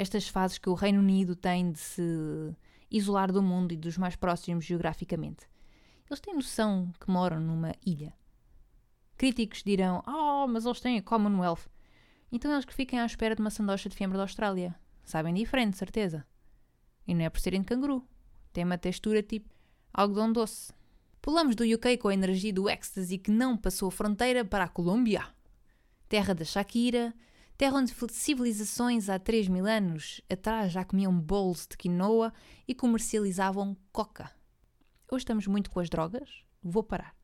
estas 0.00 0.28
fases 0.28 0.56
que 0.56 0.70
o 0.70 0.74
Reino 0.74 1.00
Unido 1.00 1.36
tem 1.36 1.72
de 1.72 1.78
se 1.78 2.56
isolar 2.90 3.30
do 3.30 3.42
mundo 3.42 3.72
e 3.72 3.76
dos 3.76 3.98
mais 3.98 4.16
próximos 4.16 4.64
geograficamente. 4.64 5.46
Eles 6.08 6.20
têm 6.20 6.34
noção 6.34 6.90
que 6.98 7.10
moram 7.10 7.38
numa 7.38 7.74
ilha. 7.84 8.14
Críticos 9.18 9.62
dirão: 9.62 10.02
Oh, 10.06 10.46
mas 10.48 10.64
eles 10.64 10.80
têm 10.80 10.96
a 10.96 11.02
Commonwealth. 11.02 11.68
Então 12.32 12.50
eles 12.50 12.64
que 12.64 12.72
fiquem 12.72 12.98
à 12.98 13.04
espera 13.04 13.34
de 13.34 13.42
uma 13.42 13.50
sandocha 13.50 13.90
de 13.90 13.96
fiambre 13.96 14.16
da 14.16 14.24
Austrália. 14.24 14.74
Sabem 15.04 15.34
diferente, 15.34 15.76
certeza. 15.76 16.26
E 17.06 17.14
não 17.14 17.24
é 17.24 17.28
por 17.28 17.40
serem 17.40 17.60
de 17.60 17.66
canguru. 17.66 18.02
Tem 18.52 18.64
uma 18.64 18.78
textura 18.78 19.22
tipo 19.22 19.48
algodão 19.92 20.32
doce. 20.32 20.72
Pulamos 21.22 21.54
do 21.54 21.64
UK 21.64 21.98
com 21.98 22.08
a 22.08 22.14
energia 22.14 22.52
do 22.52 22.68
ecstasy 22.68 23.18
que 23.18 23.30
não 23.30 23.56
passou 23.56 23.90
fronteira 23.90 24.44
para 24.44 24.64
a 24.64 24.68
Colômbia. 24.68 25.26
Terra 26.08 26.34
da 26.34 26.44
Shakira, 26.44 27.14
terra 27.56 27.76
onde 27.76 27.94
civilizações 28.10 29.08
há 29.08 29.18
3 29.18 29.48
mil 29.48 29.66
anos 29.66 30.20
atrás 30.30 30.72
já 30.72 30.84
comiam 30.84 31.12
bolos 31.12 31.66
de 31.70 31.76
quinoa 31.76 32.32
e 32.66 32.74
comercializavam 32.74 33.76
coca. 33.92 34.30
Hoje 35.10 35.22
estamos 35.22 35.46
muito 35.46 35.70
com 35.70 35.78
as 35.78 35.90
drogas, 35.90 36.42
vou 36.62 36.82
parar. 36.82 37.14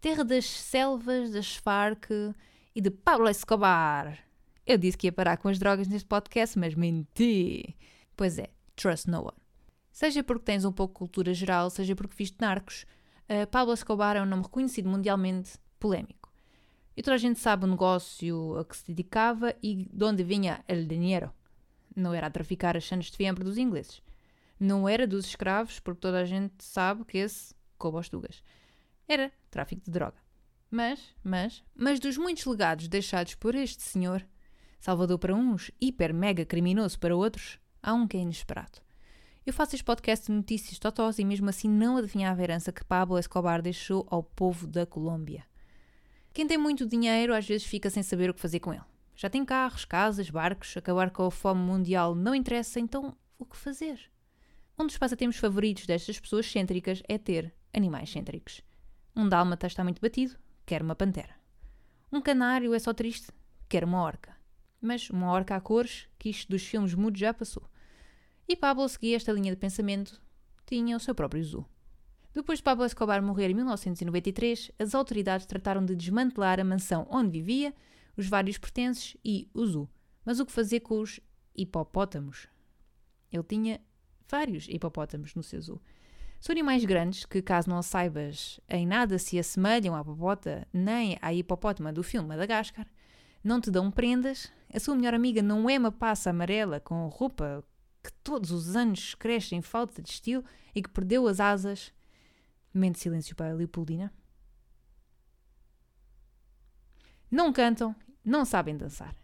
Terra 0.00 0.24
das 0.24 0.44
selvas, 0.44 1.30
das 1.30 1.56
Farc 1.56 2.10
e 2.74 2.80
de 2.80 2.90
Pablo 2.90 3.28
Escobar. 3.28 4.18
Eu 4.66 4.76
disse 4.76 4.98
que 4.98 5.06
ia 5.06 5.12
parar 5.12 5.36
com 5.38 5.48
as 5.48 5.58
drogas 5.58 5.88
neste 5.88 6.06
podcast, 6.06 6.58
mas 6.58 6.74
menti. 6.74 7.76
Pois 8.16 8.38
é, 8.38 8.50
trust 8.76 9.08
no 9.08 9.22
one. 9.22 9.41
Seja 9.92 10.24
porque 10.24 10.46
tens 10.46 10.64
um 10.64 10.72
pouco 10.72 10.94
de 10.94 10.98
cultura 10.98 11.34
geral, 11.34 11.68
seja 11.68 11.94
porque 11.94 12.16
viste 12.16 12.40
narcos, 12.40 12.86
uh, 13.28 13.46
Pablo 13.48 13.74
Escobar 13.74 14.16
é 14.16 14.22
um 14.22 14.26
nome 14.26 14.42
reconhecido 14.42 14.88
mundialmente 14.88 15.52
polémico. 15.78 16.32
E 16.96 17.02
toda 17.02 17.14
a 17.14 17.18
gente 17.18 17.38
sabe 17.38 17.64
o 17.64 17.68
negócio 17.68 18.58
a 18.58 18.64
que 18.64 18.76
se 18.76 18.86
dedicava 18.86 19.54
e 19.62 19.88
de 19.92 20.04
onde 20.04 20.24
vinha 20.24 20.64
o 20.68 20.86
dinheiro. 20.86 21.30
Não 21.94 22.14
era 22.14 22.26
a 22.26 22.30
traficar 22.30 22.76
as 22.76 22.86
sandes 22.86 23.10
de 23.10 23.16
fiambre 23.16 23.44
dos 23.44 23.58
ingleses. 23.58 24.02
Não 24.58 24.88
era 24.88 25.06
dos 25.06 25.26
escravos, 25.26 25.78
porque 25.78 26.00
toda 26.00 26.20
a 26.20 26.24
gente 26.24 26.54
sabe 26.58 27.04
que 27.04 27.18
esse 27.18 27.54
coube 27.76 27.98
aos 27.98 28.08
tugas. 28.08 28.42
Era 29.06 29.30
tráfico 29.50 29.82
de 29.84 29.90
droga. 29.90 30.16
Mas, 30.70 31.14
mas, 31.22 31.62
mas 31.74 32.00
dos 32.00 32.16
muitos 32.16 32.46
legados 32.46 32.88
deixados 32.88 33.34
por 33.34 33.54
este 33.54 33.82
senhor, 33.82 34.26
salvador 34.80 35.18
para 35.18 35.34
uns, 35.34 35.70
hiper 35.78 36.14
mega 36.14 36.46
criminoso 36.46 36.98
para 36.98 37.14
outros, 37.14 37.58
há 37.82 37.92
um 37.92 38.06
que 38.06 38.16
é 38.16 38.20
inesperado. 38.20 38.80
Eu 39.44 39.52
faço 39.52 39.74
este 39.74 39.84
podcast 39.84 40.26
de 40.26 40.32
notícias 40.32 40.78
totós 40.78 41.18
e 41.18 41.24
mesmo 41.24 41.48
assim 41.48 41.68
não 41.68 41.96
adivinhava 41.96 42.40
a 42.40 42.44
herança 42.44 42.70
que 42.70 42.84
Pablo 42.84 43.18
Escobar 43.18 43.60
deixou 43.60 44.06
ao 44.08 44.22
povo 44.22 44.68
da 44.68 44.86
Colômbia. 44.86 45.44
Quem 46.32 46.46
tem 46.46 46.56
muito 46.56 46.86
dinheiro 46.86 47.34
às 47.34 47.44
vezes 47.44 47.66
fica 47.66 47.90
sem 47.90 48.04
saber 48.04 48.30
o 48.30 48.34
que 48.34 48.40
fazer 48.40 48.60
com 48.60 48.72
ele. 48.72 48.84
Já 49.16 49.28
tem 49.28 49.44
carros, 49.44 49.84
casas, 49.84 50.30
barcos, 50.30 50.76
acabar 50.76 51.10
com 51.10 51.24
a 51.24 51.30
fome 51.30 51.60
mundial 51.60 52.14
não 52.14 52.36
interessa, 52.36 52.78
então 52.78 53.16
o 53.36 53.44
que 53.44 53.56
fazer? 53.56 53.98
Um 54.78 54.86
dos 54.86 54.96
passatempos 54.96 55.38
favoritos 55.38 55.86
destas 55.86 56.20
pessoas 56.20 56.46
cêntricas 56.46 57.02
é 57.08 57.18
ter 57.18 57.52
animais 57.74 58.12
cêntricos. 58.12 58.62
Um 59.14 59.28
dálmata 59.28 59.66
está 59.66 59.82
muito 59.82 60.00
batido, 60.00 60.36
quer 60.64 60.82
uma 60.82 60.94
pantera. 60.94 61.34
Um 62.12 62.20
canário 62.20 62.72
é 62.74 62.78
só 62.78 62.94
triste, 62.94 63.26
quer 63.68 63.82
uma 63.82 64.02
orca. 64.02 64.36
Mas 64.80 65.10
uma 65.10 65.32
orca 65.32 65.56
a 65.56 65.60
cores, 65.60 66.06
que 66.16 66.30
isto 66.30 66.48
dos 66.48 66.62
filmes 66.62 66.94
mudos 66.94 67.18
já 67.18 67.34
passou. 67.34 67.71
E 68.52 68.56
Pablo 68.56 68.86
seguia 68.86 69.16
esta 69.16 69.32
linha 69.32 69.50
de 69.50 69.56
pensamento, 69.56 70.20
tinha 70.66 70.94
o 70.94 71.00
seu 71.00 71.14
próprio 71.14 71.42
zoo. 71.42 71.64
Depois 72.34 72.58
de 72.58 72.62
Pablo 72.62 72.84
Escobar 72.84 73.22
morrer 73.22 73.48
em 73.48 73.54
1993, 73.54 74.70
as 74.78 74.94
autoridades 74.94 75.46
trataram 75.46 75.82
de 75.82 75.96
desmantelar 75.96 76.60
a 76.60 76.64
mansão 76.64 77.06
onde 77.10 77.30
vivia, 77.30 77.74
os 78.14 78.28
vários 78.28 78.58
pertences 78.58 79.16
e 79.24 79.48
o 79.54 79.64
zoo. 79.64 79.88
Mas 80.22 80.38
o 80.38 80.44
que 80.44 80.52
fazer 80.52 80.80
com 80.80 81.00
os 81.00 81.18
hipopótamos? 81.56 82.46
Ele 83.32 83.42
tinha 83.42 83.80
vários 84.30 84.68
hipopótamos 84.68 85.34
no 85.34 85.42
seu 85.42 85.62
zoo. 85.62 85.80
São 86.38 86.52
animais 86.52 86.84
grandes 86.84 87.24
que, 87.24 87.40
caso 87.40 87.70
não 87.70 87.80
saibas, 87.80 88.60
em 88.68 88.86
nada 88.86 89.18
se 89.18 89.38
assemelham 89.38 89.94
à 89.94 90.02
hipopota 90.02 90.68
nem 90.70 91.16
à 91.22 91.32
hipopótama 91.32 91.90
do 91.90 92.02
filme 92.02 92.28
Madagascar, 92.28 92.86
não 93.42 93.62
te 93.62 93.70
dão 93.70 93.90
prendas, 93.90 94.52
a 94.70 94.78
sua 94.78 94.94
melhor 94.94 95.14
amiga 95.14 95.40
não 95.40 95.70
é 95.70 95.78
uma 95.78 95.90
passa 95.90 96.28
amarela 96.28 96.78
com 96.80 97.08
roupa 97.08 97.64
que 98.02 98.12
todos 98.24 98.50
os 98.50 98.74
anos 98.74 99.14
cresce 99.14 99.54
em 99.54 99.62
falta 99.62 100.02
de 100.02 100.10
estilo 100.10 100.44
e 100.74 100.82
que 100.82 100.90
perdeu 100.90 101.26
as 101.28 101.40
asas. 101.40 101.92
Mente 102.74 102.98
silêncio 102.98 103.36
para 103.36 103.50
a 103.52 103.54
Leopoldina. 103.54 104.12
Não 107.30 107.52
cantam, 107.52 107.94
não 108.24 108.44
sabem 108.44 108.76
dançar. 108.76 109.14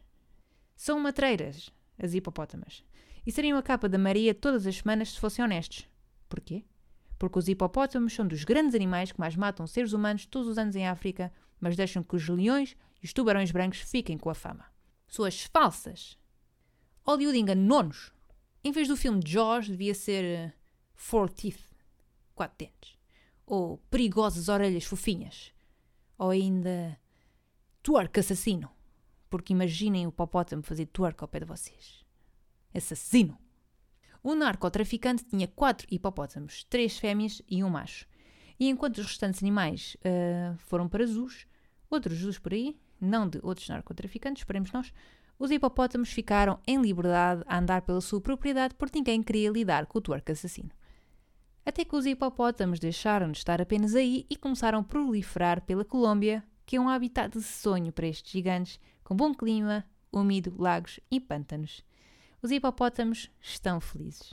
São 0.77 1.01
matreiras, 1.01 1.71
as 1.99 2.15
hipopótamas 2.15 2.85
e 3.29 3.31
seriam 3.31 3.59
a 3.59 3.63
capa 3.63 3.91
da 3.91 3.99
Maria 3.99 4.35
todas 4.35 4.67
as 4.67 4.77
semanas 4.77 5.11
se 5.11 5.21
fossem 5.21 5.45
honestos. 5.45 5.87
Porquê? 6.31 6.65
Porque 7.19 7.39
os 7.39 7.47
hipopótamos 7.47 8.15
são 8.15 8.27
dos 8.27 8.43
grandes 8.43 8.75
animais 8.75 9.13
que 9.13 9.21
mais 9.21 9.37
matam 9.37 9.67
seres 9.67 9.93
humanos 9.93 10.25
todos 10.25 10.49
os 10.49 10.57
anos 10.57 10.75
em 10.75 10.89
África, 10.89 11.31
mas 11.61 11.77
deixam 11.77 12.03
que 12.03 12.17
os 12.17 12.27
leões 12.27 12.75
e 13.03 13.05
os 13.05 13.13
tubarões 13.13 13.51
brancos 13.51 13.81
fiquem 13.81 14.17
com 14.17 14.31
a 14.31 14.35
fama. 14.35 14.65
Suas 15.07 15.43
falsas. 15.43 16.17
Hollywood 17.03 17.39
enganou-nos. 17.39 18.11
Em 18.65 18.73
vez 18.73 18.89
do 18.89 18.97
filme 18.97 19.23
Jaws, 19.25 19.69
devia 19.69 19.95
ser 19.95 20.49
uh, 20.49 20.53
Four 20.95 21.31
Teeth, 21.31 21.61
quatro 22.35 22.59
dentes. 22.59 22.99
Ou 23.47 23.79
Perigosas 23.91 24.49
Orelhas 24.49 24.85
Fofinhas. 24.85 25.53
Ou 26.19 26.31
ainda 26.31 26.99
Twerk 27.83 28.21
Assassino. 28.21 28.71
Porque 29.31 29.53
imaginem 29.53 30.07
o 30.07 30.11
hipopótamo 30.11 30.63
fazer 30.63 30.87
twerk 30.87 31.23
ao 31.23 31.29
pé 31.29 31.41
de 31.41 31.47
vocês 31.47 32.09
assassino. 32.75 33.39
O 34.23 34.35
narcotraficante 34.35 35.25
tinha 35.25 35.47
quatro 35.47 35.87
hipopótamos, 35.91 36.65
três 36.65 36.99
fêmeas 36.99 37.43
e 37.49 37.63
um 37.63 37.71
macho. 37.71 38.07
E 38.59 38.69
enquanto 38.69 38.99
os 38.99 39.07
restantes 39.07 39.43
animais 39.43 39.97
uh, 40.01 40.57
foram 40.59 40.89
para 40.89 41.07
zoos, 41.07 41.47
outros 41.89 42.19
zoos 42.19 42.39
por 42.39 42.53
aí, 42.53 42.77
não 43.01 43.29
de 43.29 43.39
outros 43.43 43.69
narcotraficantes, 43.69 44.41
esperemos 44.41 44.73
nós, 44.73 44.93
os 45.39 45.51
hipopótamos 45.51 46.11
ficaram 46.11 46.59
em 46.67 46.81
liberdade 46.81 47.43
a 47.47 47.59
andar 47.59 47.83
pela 47.83 48.01
sua 48.01 48.21
propriedade 48.21 48.75
porque 48.75 48.99
ninguém 48.99 49.23
queria 49.23 49.51
lidar 49.51 49.87
com 49.87 49.99
o 49.99 50.01
twerk 50.01 50.33
assassino. 50.33 50.71
Até 51.65 51.85
que 51.85 51.95
os 51.95 52.07
hipopótamos 52.07 52.79
deixaram 52.79 53.31
de 53.31 53.39
estar 53.39 53.61
apenas 53.61 53.95
aí 53.95 54.27
e 54.29 54.37
começaram 54.37 54.81
a 54.81 54.85
proliferar 54.85 55.63
pela 55.63 55.85
Colômbia, 55.85 56.43
que 56.65 56.77
é 56.77 56.81
um 56.81 56.89
habitat 56.89 57.37
de 57.37 57.43
sonho 57.43 57.93
para 57.93 58.07
estes 58.07 58.33
gigantes, 58.33 58.81
com 59.05 59.15
bom 59.15 59.35
clima, 59.35 59.85
úmido, 60.13 60.55
lagos 60.59 60.99
e 61.11 61.21
pântanos 61.21 61.85
os 62.41 62.53
hipopótamos 62.53 63.31
estão 63.41 63.81
felizes. 63.81 64.33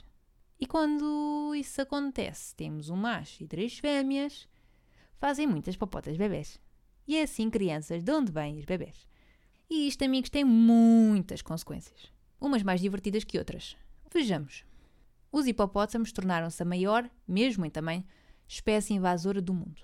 E 0.60 0.66
quando 0.66 1.54
isso 1.54 1.82
acontece, 1.82 2.54
temos 2.54 2.88
um 2.88 2.96
macho 2.96 3.42
e 3.42 3.46
três 3.48 3.78
fêmeas, 3.78 4.48
fazem 5.18 5.46
muitas 5.46 5.76
popotas 5.76 6.16
bebés. 6.16 6.60
E 7.06 7.16
é 7.16 7.22
assim, 7.22 7.50
crianças, 7.50 8.02
de 8.02 8.12
onde 8.12 8.32
vêm 8.32 8.58
os 8.58 8.64
bebés? 8.64 9.06
E 9.68 9.88
isto, 9.88 10.04
amigos, 10.04 10.30
tem 10.30 10.44
muitas 10.44 11.42
consequências. 11.42 12.12
Umas 12.40 12.62
mais 12.62 12.80
divertidas 12.80 13.24
que 13.24 13.38
outras. 13.38 13.76
Vejamos. 14.12 14.64
Os 15.32 15.46
hipopótamos 15.46 16.12
tornaram-se 16.12 16.62
a 16.62 16.66
maior, 16.66 17.10
mesmo 17.26 17.64
em 17.64 17.70
tamanho, 17.70 18.04
espécie 18.46 18.94
invasora 18.94 19.42
do 19.42 19.52
mundo. 19.52 19.82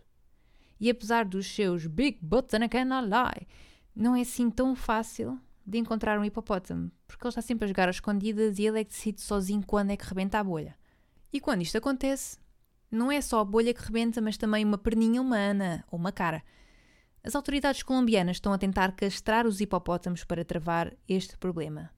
E 0.78 0.88
apesar 0.88 1.24
dos 1.24 1.46
seus 1.46 1.86
big 1.86 2.18
butts 2.22 2.54
and 2.54 2.64
I 2.64 2.68
cannot 2.68 3.06
lie, 3.06 3.46
não 3.94 4.14
é 4.14 4.22
assim 4.22 4.50
tão 4.50 4.74
fácil 4.74 5.38
de 5.66 5.78
encontrar 5.78 6.18
um 6.18 6.24
hipopótamo, 6.24 6.90
porque 7.06 7.24
ele 7.24 7.28
está 7.28 7.42
sempre 7.42 7.64
a 7.64 7.68
jogar 7.68 7.88
às 7.88 7.96
escondidas 7.96 8.58
e 8.58 8.66
ele 8.66 8.80
é 8.80 8.84
que 8.84 8.90
decide 8.90 9.20
sozinho 9.20 9.62
quando 9.64 9.90
é 9.90 9.96
que 9.96 10.04
rebenta 10.04 10.38
a 10.38 10.44
bolha. 10.44 10.76
E 11.32 11.40
quando 11.40 11.62
isto 11.62 11.78
acontece, 11.78 12.38
não 12.90 13.10
é 13.10 13.20
só 13.20 13.40
a 13.40 13.44
bolha 13.44 13.72
que 13.72 13.82
rebenta, 13.82 14.20
mas 14.20 14.36
também 14.36 14.64
uma 14.64 14.78
perninha 14.78 15.20
humana 15.20 15.84
ou 15.90 15.98
uma 15.98 16.12
cara. 16.12 16.42
As 17.24 17.36
autoridades 17.36 17.84
colombianas 17.84 18.36
estão 18.36 18.52
a 18.52 18.58
tentar 18.58 18.92
castrar 18.92 19.46
os 19.46 19.60
hipopótamos 19.60 20.24
para 20.24 20.44
travar 20.44 20.92
este 21.08 21.36
problema. 21.36 21.90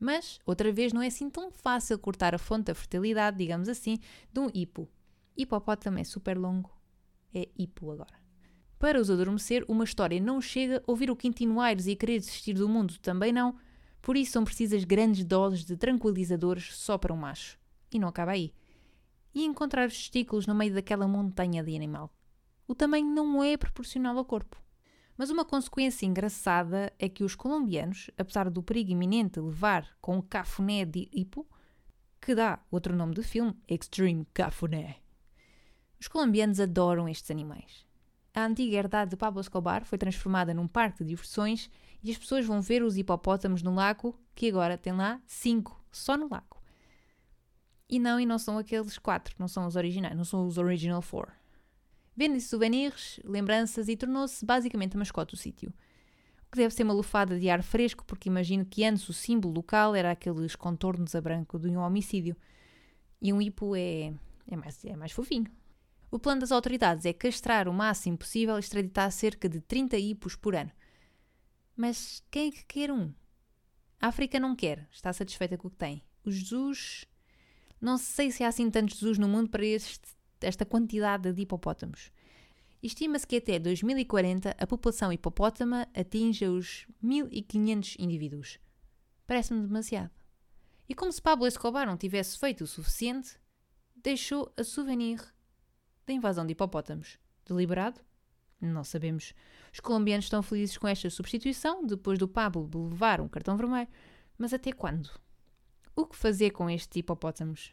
Mas, 0.00 0.40
outra 0.46 0.72
vez, 0.72 0.92
não 0.92 1.02
é 1.02 1.08
assim 1.08 1.28
tão 1.28 1.50
fácil 1.50 1.98
cortar 1.98 2.34
a 2.34 2.38
fonte 2.38 2.64
da 2.64 2.74
fertilidade, 2.74 3.36
digamos 3.36 3.68
assim, 3.68 3.98
de 4.32 4.40
um 4.40 4.48
hipo. 4.52 4.88
Hipopótamo 5.36 5.98
é 5.98 6.04
super 6.04 6.38
longo, 6.38 6.70
é 7.34 7.48
hipo 7.56 7.90
agora. 7.90 8.14
Para 8.78 9.00
os 9.00 9.10
adormecer, 9.10 9.64
uma 9.68 9.84
história 9.84 10.20
não 10.20 10.40
chega, 10.40 10.82
ouvir 10.86 11.10
o 11.10 11.16
Quintino 11.16 11.60
Aires 11.60 11.86
e 11.86 11.94
querer 11.94 12.18
desistir 12.18 12.54
do 12.54 12.68
mundo 12.68 12.98
também 12.98 13.30
não, 13.30 13.54
por 14.00 14.16
isso 14.16 14.32
são 14.32 14.42
precisas 14.42 14.84
grandes 14.84 15.24
doses 15.24 15.64
de 15.64 15.76
tranquilizadores 15.76 16.74
só 16.74 16.98
para 16.98 17.12
um 17.12 17.16
macho. 17.16 17.58
E 17.92 17.98
não 17.98 18.08
acaba 18.08 18.32
aí. 18.32 18.52
E 19.34 19.44
encontrar 19.44 19.86
os 19.86 19.96
testículos 19.96 20.46
no 20.46 20.54
meio 20.54 20.74
daquela 20.74 21.06
montanha 21.06 21.62
de 21.62 21.76
animal. 21.76 22.12
O 22.66 22.74
tamanho 22.74 23.06
não 23.06 23.44
é 23.44 23.56
proporcional 23.56 24.16
ao 24.16 24.24
corpo. 24.24 24.61
Mas 25.22 25.30
uma 25.30 25.44
consequência 25.44 26.04
engraçada 26.04 26.92
é 26.98 27.08
que 27.08 27.22
os 27.22 27.36
colombianos, 27.36 28.10
apesar 28.18 28.50
do 28.50 28.60
perigo 28.60 28.90
iminente 28.90 29.38
levar 29.38 29.88
com 30.00 30.18
o 30.18 30.22
cafuné 30.24 30.84
de 30.84 31.08
hipo, 31.12 31.46
que 32.20 32.34
dá 32.34 32.58
outro 32.72 32.96
nome 32.96 33.14
do 33.14 33.22
filme, 33.22 33.56
Extreme 33.68 34.26
Cafuné, 34.34 34.96
os 36.00 36.08
colombianos 36.08 36.58
adoram 36.58 37.08
estes 37.08 37.30
animais. 37.30 37.86
A 38.34 38.44
antiga 38.44 38.76
herdade 38.76 39.12
de 39.12 39.16
Pablo 39.16 39.40
Escobar 39.40 39.84
foi 39.84 39.96
transformada 39.96 40.52
num 40.52 40.66
parque 40.66 41.04
de 41.04 41.10
diversões 41.10 41.70
e 42.02 42.10
as 42.10 42.18
pessoas 42.18 42.44
vão 42.44 42.60
ver 42.60 42.82
os 42.82 42.96
hipopótamos 42.96 43.62
no 43.62 43.72
lago, 43.72 44.18
que 44.34 44.48
agora 44.48 44.76
tem 44.76 44.92
lá 44.92 45.22
cinco, 45.24 45.80
só 45.92 46.16
no 46.16 46.28
lago. 46.28 46.60
E 47.88 48.00
não, 48.00 48.18
e 48.18 48.26
não 48.26 48.40
são 48.40 48.58
aqueles 48.58 48.98
quatro, 48.98 49.36
não 49.38 49.46
são 49.46 49.68
os 49.68 49.76
originais, 49.76 50.16
não 50.16 50.24
são 50.24 50.44
os 50.48 50.58
Original 50.58 51.00
Four. 51.00 51.28
Vende-se 52.16 52.48
souvenirs, 52.48 53.20
lembranças 53.24 53.88
e 53.88 53.96
tornou-se 53.96 54.44
basicamente 54.44 54.96
a 54.96 54.98
mascote 54.98 55.34
do 55.34 55.38
sítio. 55.38 55.72
O 56.46 56.52
que 56.52 56.58
deve 56.58 56.74
ser 56.74 56.82
uma 56.82 56.92
lufada 56.92 57.38
de 57.38 57.48
ar 57.48 57.62
fresco, 57.62 58.04
porque 58.04 58.28
imagino 58.28 58.66
que 58.66 58.84
antes 58.84 59.08
o 59.08 59.12
símbolo 59.12 59.54
local 59.54 59.94
era 59.94 60.10
aqueles 60.10 60.54
contornos 60.54 61.14
a 61.14 61.20
branco 61.20 61.58
de 61.58 61.68
um 61.68 61.78
homicídio. 61.78 62.36
E 63.20 63.32
um 63.32 63.40
hipo 63.40 63.74
é, 63.74 64.12
é, 64.46 64.56
mais, 64.56 64.84
é 64.84 64.94
mais 64.94 65.12
fofinho. 65.12 65.50
O 66.10 66.18
plano 66.18 66.42
das 66.42 66.52
autoridades 66.52 67.06
é 67.06 67.12
castrar 67.14 67.66
o 67.66 67.72
máximo 67.72 68.18
possível 68.18 68.56
e 68.56 68.60
extraditar 68.60 69.10
cerca 69.10 69.48
de 69.48 69.62
30 69.62 69.96
hipos 69.96 70.36
por 70.36 70.54
ano. 70.54 70.70
Mas 71.74 72.22
quem 72.30 72.48
é 72.48 72.52
que 72.52 72.64
quer 72.66 72.92
um? 72.92 73.14
A 73.98 74.08
África 74.08 74.38
não 74.38 74.54
quer, 74.54 74.86
está 74.90 75.10
satisfeita 75.12 75.56
com 75.56 75.68
o 75.68 75.70
que 75.70 75.76
tem. 75.78 76.02
Os 76.22 76.34
Jesus. 76.34 77.06
Não 77.80 77.96
sei 77.96 78.30
se 78.30 78.44
há 78.44 78.48
assim 78.48 78.70
tantos 78.70 78.98
Jesus 78.98 79.16
no 79.16 79.26
mundo 79.26 79.48
para 79.48 79.64
este, 79.64 80.06
esta 80.44 80.64
quantidade 80.64 81.32
de 81.32 81.42
hipopótamos. 81.42 82.10
Estima-se 82.82 83.26
que 83.26 83.36
até 83.36 83.58
2040 83.58 84.56
a 84.58 84.66
população 84.66 85.12
hipopótama 85.12 85.86
atinja 85.94 86.50
os 86.50 86.86
1500 87.00 87.96
indivíduos. 87.98 88.58
Parece-me 89.26 89.62
demasiado. 89.62 90.10
E 90.88 90.94
como 90.94 91.12
se 91.12 91.22
Pablo 91.22 91.46
Escobar 91.46 91.86
não 91.86 91.96
tivesse 91.96 92.38
feito 92.38 92.64
o 92.64 92.66
suficiente, 92.66 93.38
deixou 93.94 94.52
a 94.56 94.64
souvenir 94.64 95.22
da 96.06 96.12
invasão 96.12 96.44
de 96.44 96.52
hipopótamos. 96.52 97.18
Deliberado? 97.46 98.00
Não 98.60 98.84
sabemos. 98.84 99.32
Os 99.72 99.80
colombianos 99.80 100.26
estão 100.26 100.42
felizes 100.42 100.76
com 100.76 100.86
esta 100.86 101.08
substituição, 101.08 101.86
depois 101.86 102.18
do 102.18 102.28
Pablo 102.28 102.68
levar 102.88 103.20
um 103.20 103.28
cartão 103.28 103.56
vermelho. 103.56 103.88
Mas 104.36 104.52
até 104.52 104.72
quando? 104.72 105.08
O 105.94 106.06
que 106.06 106.16
fazer 106.16 106.50
com 106.50 106.68
estes 106.68 106.96
hipopótamos? 106.96 107.72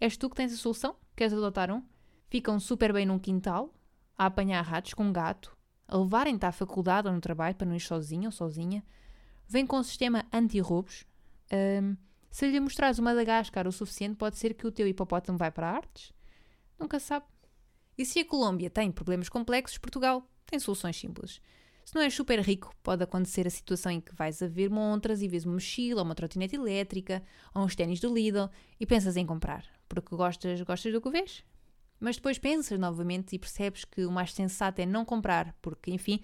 És 0.00 0.16
tu 0.16 0.30
que 0.30 0.36
tens 0.36 0.52
a 0.52 0.56
solução? 0.56 0.96
Queres 1.18 1.32
adotar 1.32 1.68
um? 1.68 1.82
Ficam 2.28 2.60
super 2.60 2.92
bem 2.92 3.04
num 3.04 3.18
quintal, 3.18 3.74
a 4.16 4.26
apanhar 4.26 4.62
ratos 4.62 4.94
com 4.94 5.02
um 5.02 5.12
gato, 5.12 5.58
a 5.88 5.96
levarem-te 5.96 6.46
à 6.46 6.52
faculdade 6.52 7.08
ou 7.08 7.12
no 7.12 7.20
trabalho 7.20 7.56
para 7.56 7.66
não 7.66 7.74
ir 7.74 7.80
sozinho 7.80 8.26
ou 8.26 8.30
sozinha. 8.30 8.84
Vem 9.48 9.66
com 9.66 9.78
um 9.78 9.82
sistema 9.82 10.24
anti-roubos. 10.32 11.04
Um, 11.52 11.96
se 12.30 12.48
lhe 12.48 12.60
mostrares 12.60 13.00
uma 13.00 13.10
Madagascar 13.10 13.66
o 13.66 13.72
suficiente, 13.72 14.14
pode 14.14 14.38
ser 14.38 14.54
que 14.54 14.64
o 14.64 14.70
teu 14.70 14.86
hipopótamo 14.86 15.36
vá 15.36 15.50
para 15.50 15.68
artes? 15.68 16.12
Nunca 16.78 17.00
sabe. 17.00 17.26
E 17.98 18.06
se 18.06 18.20
a 18.20 18.24
Colômbia 18.24 18.70
tem 18.70 18.92
problemas 18.92 19.28
complexos, 19.28 19.76
Portugal 19.76 20.22
tem 20.46 20.60
soluções 20.60 20.96
simples. 20.96 21.40
Se 21.84 21.96
não 21.96 22.02
és 22.02 22.14
super 22.14 22.38
rico, 22.38 22.72
pode 22.80 23.02
acontecer 23.02 23.44
a 23.44 23.50
situação 23.50 23.90
em 23.90 24.00
que 24.00 24.14
vais 24.14 24.40
a 24.40 24.46
ver 24.46 24.70
montras 24.70 25.20
e 25.20 25.26
vês 25.26 25.44
uma 25.44 25.54
mochila 25.54 26.00
ou 26.00 26.04
uma 26.04 26.14
trotinete 26.14 26.54
elétrica 26.54 27.24
ou 27.52 27.64
uns 27.64 27.74
ténis 27.74 27.98
do 27.98 28.14
Lidl 28.14 28.48
e 28.78 28.86
pensas 28.86 29.16
em 29.16 29.26
comprar. 29.26 29.77
Porque 29.88 30.14
gostas, 30.14 30.60
gostas 30.62 30.92
do 30.92 31.00
que 31.00 31.10
vês. 31.10 31.44
Mas 32.00 32.16
depois 32.16 32.38
pensas 32.38 32.78
novamente 32.78 33.34
e 33.34 33.38
percebes 33.38 33.84
que 33.84 34.04
o 34.04 34.10
mais 34.10 34.32
sensato 34.32 34.80
é 34.80 34.86
não 34.86 35.04
comprar, 35.04 35.54
porque, 35.60 35.90
enfim, 35.90 36.20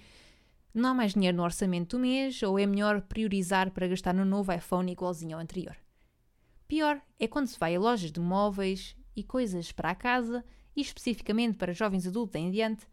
não 0.73 0.91
há 0.91 0.95
mais 0.95 1.15
dinheiro 1.15 1.37
no 1.37 1.43
orçamento 1.43 1.97
do 1.97 2.01
mês 2.01 2.43
ou 2.43 2.59
é 2.59 2.67
melhor 2.67 3.01
priorizar 3.03 3.71
para 3.71 3.89
gastar 3.89 4.15
no 4.15 4.25
novo 4.25 4.53
iPhone 4.53 4.91
igualzinho 4.91 5.37
ao 5.37 5.43
anterior. 5.43 5.77
Pior 6.67 7.01
é 7.19 7.27
quando 7.27 7.47
se 7.47 7.59
vai 7.59 7.75
a 7.77 7.81
lojas 7.81 8.11
de 8.11 8.21
móveis 8.21 8.97
e 9.15 9.23
coisas 9.23 9.71
para 9.71 9.91
a 9.91 9.95
casa, 9.95 10.45
e 10.75 10.81
especificamente 10.81 11.57
para 11.57 11.73
jovens 11.73 12.07
adultos 12.07 12.41
em 12.41 12.51
diante, 12.51 12.87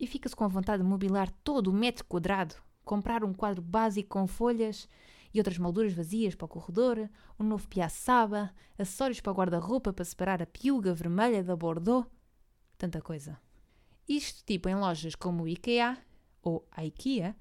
e 0.00 0.06
fica-se 0.06 0.34
com 0.34 0.44
a 0.44 0.48
vontade 0.48 0.82
de 0.82 0.88
mobilar 0.88 1.30
todo 1.44 1.68
o 1.68 1.72
metro 1.72 2.04
quadrado, 2.04 2.54
comprar 2.84 3.22
um 3.24 3.32
quadro 3.32 3.60
básico 3.60 4.08
com 4.08 4.26
folhas 4.26 4.88
e 5.32 5.38
outras 5.38 5.58
molduras 5.58 5.92
vazias 5.92 6.34
para 6.34 6.44
o 6.44 6.48
corredor, 6.48 7.08
um 7.38 7.44
novo 7.44 7.66
piaçaba, 7.68 8.52
acessórios 8.78 9.20
para 9.20 9.32
o 9.32 9.34
guarda-roupa 9.34 9.92
para 9.92 10.04
separar 10.04 10.42
a 10.42 10.46
piuga 10.46 10.92
vermelha 10.92 11.42
da 11.42 11.56
Bordeaux. 11.56 12.06
Tanta 12.76 13.00
coisa. 13.00 13.40
Isto 14.08 14.44
tipo 14.44 14.68
em 14.68 14.74
lojas 14.74 15.14
como 15.14 15.44
o 15.44 15.48
IKEA 15.48 15.96
ou 16.42 16.66
a 16.70 16.84
IKEA, 16.84 17.36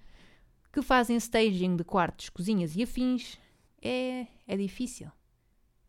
que 0.71 0.81
fazem 0.81 1.17
staging 1.17 1.75
de 1.75 1.83
quartos, 1.83 2.29
cozinhas 2.29 2.75
e 2.75 2.83
afins, 2.83 3.37
é, 3.81 4.27
é 4.47 4.55
difícil. 4.55 5.11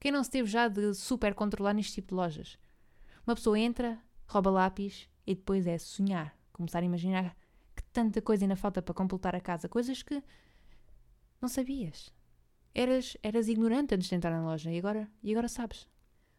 Quem 0.01 0.11
não 0.11 0.25
se 0.25 0.31
teve 0.31 0.49
já 0.49 0.67
de 0.67 0.95
super 0.95 1.35
controlar 1.35 1.75
neste 1.75 1.95
tipo 1.95 2.09
de 2.09 2.15
lojas? 2.15 2.59
Uma 3.25 3.37
pessoa 3.37 3.59
entra, 3.59 4.03
rouba 4.27 4.51
lápis 4.51 5.09
e 5.25 5.35
depois 5.35 5.67
é 5.67 5.79
sonhar, 5.79 6.37
começar 6.53 6.81
a 6.81 6.85
imaginar 6.85 7.37
que 7.77 7.85
tanta 7.93 8.21
coisa 8.21 8.45
ainda 8.45 8.57
falta 8.57 8.83
para 8.83 8.95
completar 8.95 9.37
a 9.37 9.41
casa, 9.41 9.69
coisas 9.69 10.03
que 10.03 10.21
não 11.43 11.49
sabias. 11.49 12.11
Eras, 12.73 13.17
eras 13.23 13.49
ignorante 13.49 13.95
antes 13.95 14.09
de 14.09 14.15
entrar 14.15 14.31
na 14.31 14.45
loja 14.45 14.71
e 14.71 14.79
agora, 14.79 15.11
e 15.23 15.33
agora 15.33 15.49
sabes. 15.49 15.89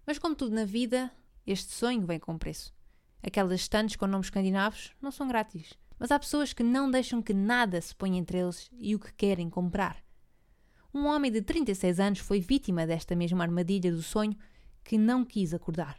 Mas 0.07 0.17
como 0.17 0.33
tudo 0.33 0.55
na 0.55 0.65
vida, 0.65 1.11
este 1.45 1.73
sonho 1.73 2.05
vem 2.05 2.17
com 2.17 2.37
preço. 2.37 2.73
Aquelas 3.21 3.59
estantes 3.59 3.97
com 3.97 4.07
nomes 4.07 4.27
escandinavos 4.27 4.93
não 5.01 5.11
são 5.11 5.27
grátis. 5.27 5.73
Mas 5.99 6.09
há 6.09 6.17
pessoas 6.17 6.53
que 6.53 6.63
não 6.63 6.89
deixam 6.89 7.21
que 7.21 7.33
nada 7.33 7.79
se 7.79 7.93
ponha 7.93 8.17
entre 8.17 8.39
eles 8.39 8.69
e 8.79 8.95
o 8.95 8.99
que 8.99 9.13
querem 9.13 9.49
comprar. 9.49 10.03
Um 10.93 11.05
homem 11.05 11.31
de 11.31 11.41
36 11.41 11.99
anos 11.99 12.19
foi 12.19 12.39
vítima 12.39 12.85
desta 12.87 13.15
mesma 13.15 13.43
armadilha 13.43 13.91
do 13.91 14.01
sonho 14.01 14.35
que 14.83 14.97
não 14.97 15.23
quis 15.23 15.53
acordar. 15.53 15.97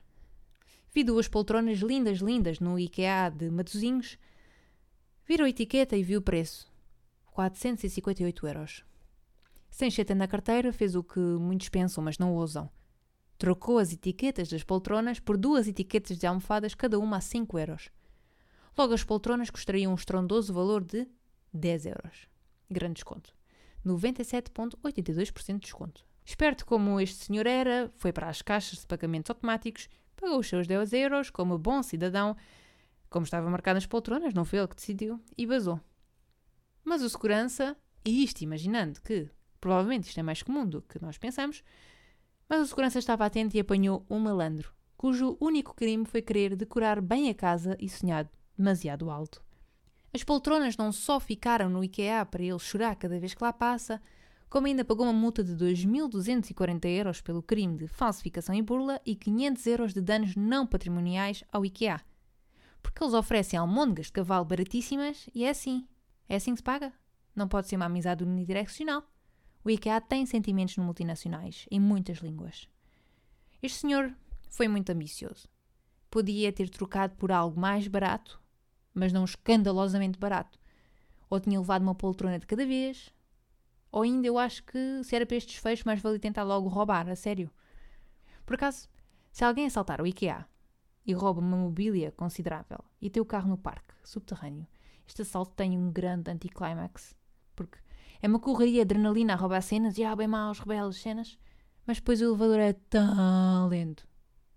Vi 0.93 1.03
duas 1.03 1.27
poltronas 1.27 1.79
lindas, 1.79 2.19
lindas 2.19 2.61
no 2.61 2.79
IKEA 2.79 3.31
de 3.31 3.51
Matozinhos. 3.51 4.19
Virou 5.27 5.47
a 5.47 5.51
etiqueta 5.51 5.97
e 5.97 6.03
viu 6.03 6.21
o 6.21 6.23
preço. 6.23 6.73
458 7.33 8.47
euros. 8.47 8.85
Sem 9.75 9.91
cheta 9.91 10.15
na 10.15 10.29
carteira, 10.29 10.73
fez 10.73 10.95
o 10.95 11.03
que 11.03 11.19
muitos 11.19 11.69
pensam, 11.69 12.05
mas 12.05 12.17
não 12.17 12.33
ousam. 12.33 12.71
Trocou 13.37 13.79
as 13.79 13.93
etiquetas 13.93 14.49
das 14.49 14.63
poltronas 14.63 15.19
por 15.19 15.37
duas 15.37 15.67
etiquetas 15.67 16.17
de 16.17 16.25
almofadas, 16.29 16.77
cada 16.77 16.97
uma 16.97 17.17
a 17.17 17.21
5 17.21 17.59
euros. 17.59 17.91
Logo, 18.79 18.95
as 18.95 19.03
poltronas 19.03 19.51
custariam 19.51 19.91
um 19.91 19.97
estrondoso 19.97 20.55
valor 20.55 20.85
de 20.85 21.09
10 21.53 21.87
euros. 21.87 22.29
Grande 22.71 22.95
desconto. 22.95 23.35
97,82% 23.85 25.55
de 25.55 25.59
desconto. 25.59 26.07
Esperto 26.25 26.65
como 26.65 27.01
este 27.01 27.25
senhor 27.25 27.45
era, 27.45 27.91
foi 27.97 28.13
para 28.13 28.29
as 28.29 28.43
caixas 28.43 28.79
de 28.79 28.87
pagamentos 28.87 29.31
automáticos, 29.31 29.89
pagou 30.15 30.39
os 30.39 30.47
seus 30.47 30.69
10 30.69 30.93
euros 30.93 31.31
como 31.31 31.59
bom 31.59 31.83
cidadão, 31.83 32.37
como 33.11 33.25
estava 33.25 33.51
marcado 33.51 33.75
nas 33.75 33.87
poltronas, 33.87 34.35
não 34.35 34.45
foi 34.45 34.61
ele 34.61 34.69
que 34.69 34.77
decidiu, 34.77 35.21
e 35.37 35.45
vazou. 35.45 35.81
Mas 36.85 37.03
o 37.03 37.11
segurança, 37.11 37.77
e 38.05 38.23
isto 38.23 38.43
imaginando 38.43 39.03
que 39.03 39.29
Provavelmente 39.65 40.09
isto 40.09 40.21
é 40.21 40.23
mais 40.23 40.43
comum 40.43 40.67
do 40.67 40.83
que 40.83 41.01
nós 41.01 41.17
pensamos, 41.17 41.65
mas 42.47 42.61
o 42.61 42.67
segurança 42.67 42.99
estava 42.99 43.25
atento 43.25 43.57
e 43.57 43.61
apanhou 43.61 44.05
um 44.11 44.19
malandro, 44.19 44.71
cujo 44.95 45.39
único 45.41 45.75
crime 45.75 46.05
foi 46.05 46.21
querer 46.21 46.55
decorar 46.55 47.01
bem 47.01 47.31
a 47.31 47.35
casa 47.35 47.75
e 47.81 47.89
sonhar 47.89 48.31
demasiado 48.59 49.09
alto. 49.09 49.43
As 50.13 50.23
poltronas 50.23 50.77
não 50.77 50.93
só 50.93 51.19
ficaram 51.19 51.71
no 51.71 51.83
IKEA 51.83 52.27
para 52.27 52.43
ele 52.43 52.59
chorar 52.59 52.95
cada 52.97 53.19
vez 53.19 53.33
que 53.33 53.43
lá 53.43 53.55
passa, 53.55 54.03
como 54.51 54.67
ainda 54.67 54.85
pagou 54.85 55.07
uma 55.07 55.15
multa 55.15 55.43
de 55.43 55.53
2.240 55.57 56.85
euros 56.85 57.23
pelo 57.23 57.43
crime 57.43 57.79
de 57.79 57.89
falsificação 57.89 58.55
e 58.55 58.61
burla 58.61 59.01
e 59.07 59.17
500 59.17 59.67
euros 59.67 59.95
de 59.95 60.03
danos 60.03 60.37
não 60.37 60.67
patrimoniais 60.67 61.43
ao 61.51 61.65
IKEA. 61.65 62.03
Porque 62.83 63.03
eles 63.03 63.15
oferecem 63.15 63.59
almôndegas 63.59 64.09
de 64.09 64.13
cavalo 64.13 64.45
baratíssimas 64.45 65.27
e 65.35 65.43
é 65.43 65.49
assim. 65.49 65.89
É 66.29 66.37
assim 66.37 66.53
que 66.53 66.59
se 66.59 66.63
paga. 66.63 66.93
Não 67.35 67.49
pode 67.49 67.67
ser 67.67 67.77
uma 67.77 67.87
amizade 67.87 68.23
unidirecional. 68.23 69.03
O 69.65 69.71
IKEA 69.71 69.99
tem 69.99 70.27
sentimentos 70.27 70.77
no 70.77 70.85
multinacionais, 70.85 71.67
em 71.71 71.81
muitas 71.81 72.19
línguas. 72.19 72.69
Este 73.63 73.79
senhor 73.79 74.15
foi 74.51 74.69
muito 74.69 74.91
ambicioso. 74.91 75.49
Podia 76.11 76.53
ter 76.53 76.69
trocado 76.69 77.17
por 77.17 77.33
algo 77.33 77.59
mais 77.59 77.89
barato, 77.89 78.39
mas 78.93 79.11
não 79.11 79.25
escandalosamente 79.25 80.19
barato. 80.19 80.61
Ou 81.31 81.41
tinha 81.41 81.59
levado 81.59 81.81
uma 81.81 81.95
poltrona 81.95 82.39
de 82.39 82.47
cada 82.47 82.67
vez, 82.67 83.11
ou 83.91 84.03
ainda 84.03 84.27
eu 84.27 84.39
acho 84.39 84.63
que 84.65 85.03
se 85.03 85.17
era 85.17 85.25
para 85.25 85.37
estes 85.37 85.57
fechos, 85.57 85.85
mais 85.85 86.03
valia 86.03 86.19
tentar 86.19 86.43
logo 86.43 86.69
roubar, 86.69 87.09
a 87.09 87.17
sério. 87.17 87.51
Por 88.45 88.57
acaso, 88.57 88.87
se 89.33 89.45
alguém 89.45 89.67
assaltar 89.67 90.03
o 90.03 90.07
IKEA 90.07 90.47
e 91.07 91.15
rouba 91.15 91.41
uma 91.41 91.57
mobília 91.57 92.13
considerável 92.13 92.85
e 93.01 93.09
tem 93.09 93.23
o 93.23 93.27
carro 93.27 93.49
no 93.49 93.57
parque 93.57 93.95
subterrâneo, 94.05 94.67
este 95.09 95.23
assalto 95.23 95.55
tem 95.55 95.79
um 95.79 95.91
grande 95.91 96.31
anticlimax, 96.31 97.17
é 98.25 98.27
uma 98.27 98.41
correria 98.41 98.81
adrenalina 98.81 99.35
a 99.35 99.37
roubar 99.37 99.61
cenas 99.61 99.99
e 99.99 100.03
ah, 100.03 100.17
bem 100.17 100.27
maus, 100.27 100.59
rebeldes 100.59 100.99
cenas. 100.99 101.39
Mas 101.87 101.99
depois 101.99 102.23
o 102.23 102.25
elevador 102.25 102.59
é 102.59 102.73
tão 102.73 103.69
lento. 103.69 104.09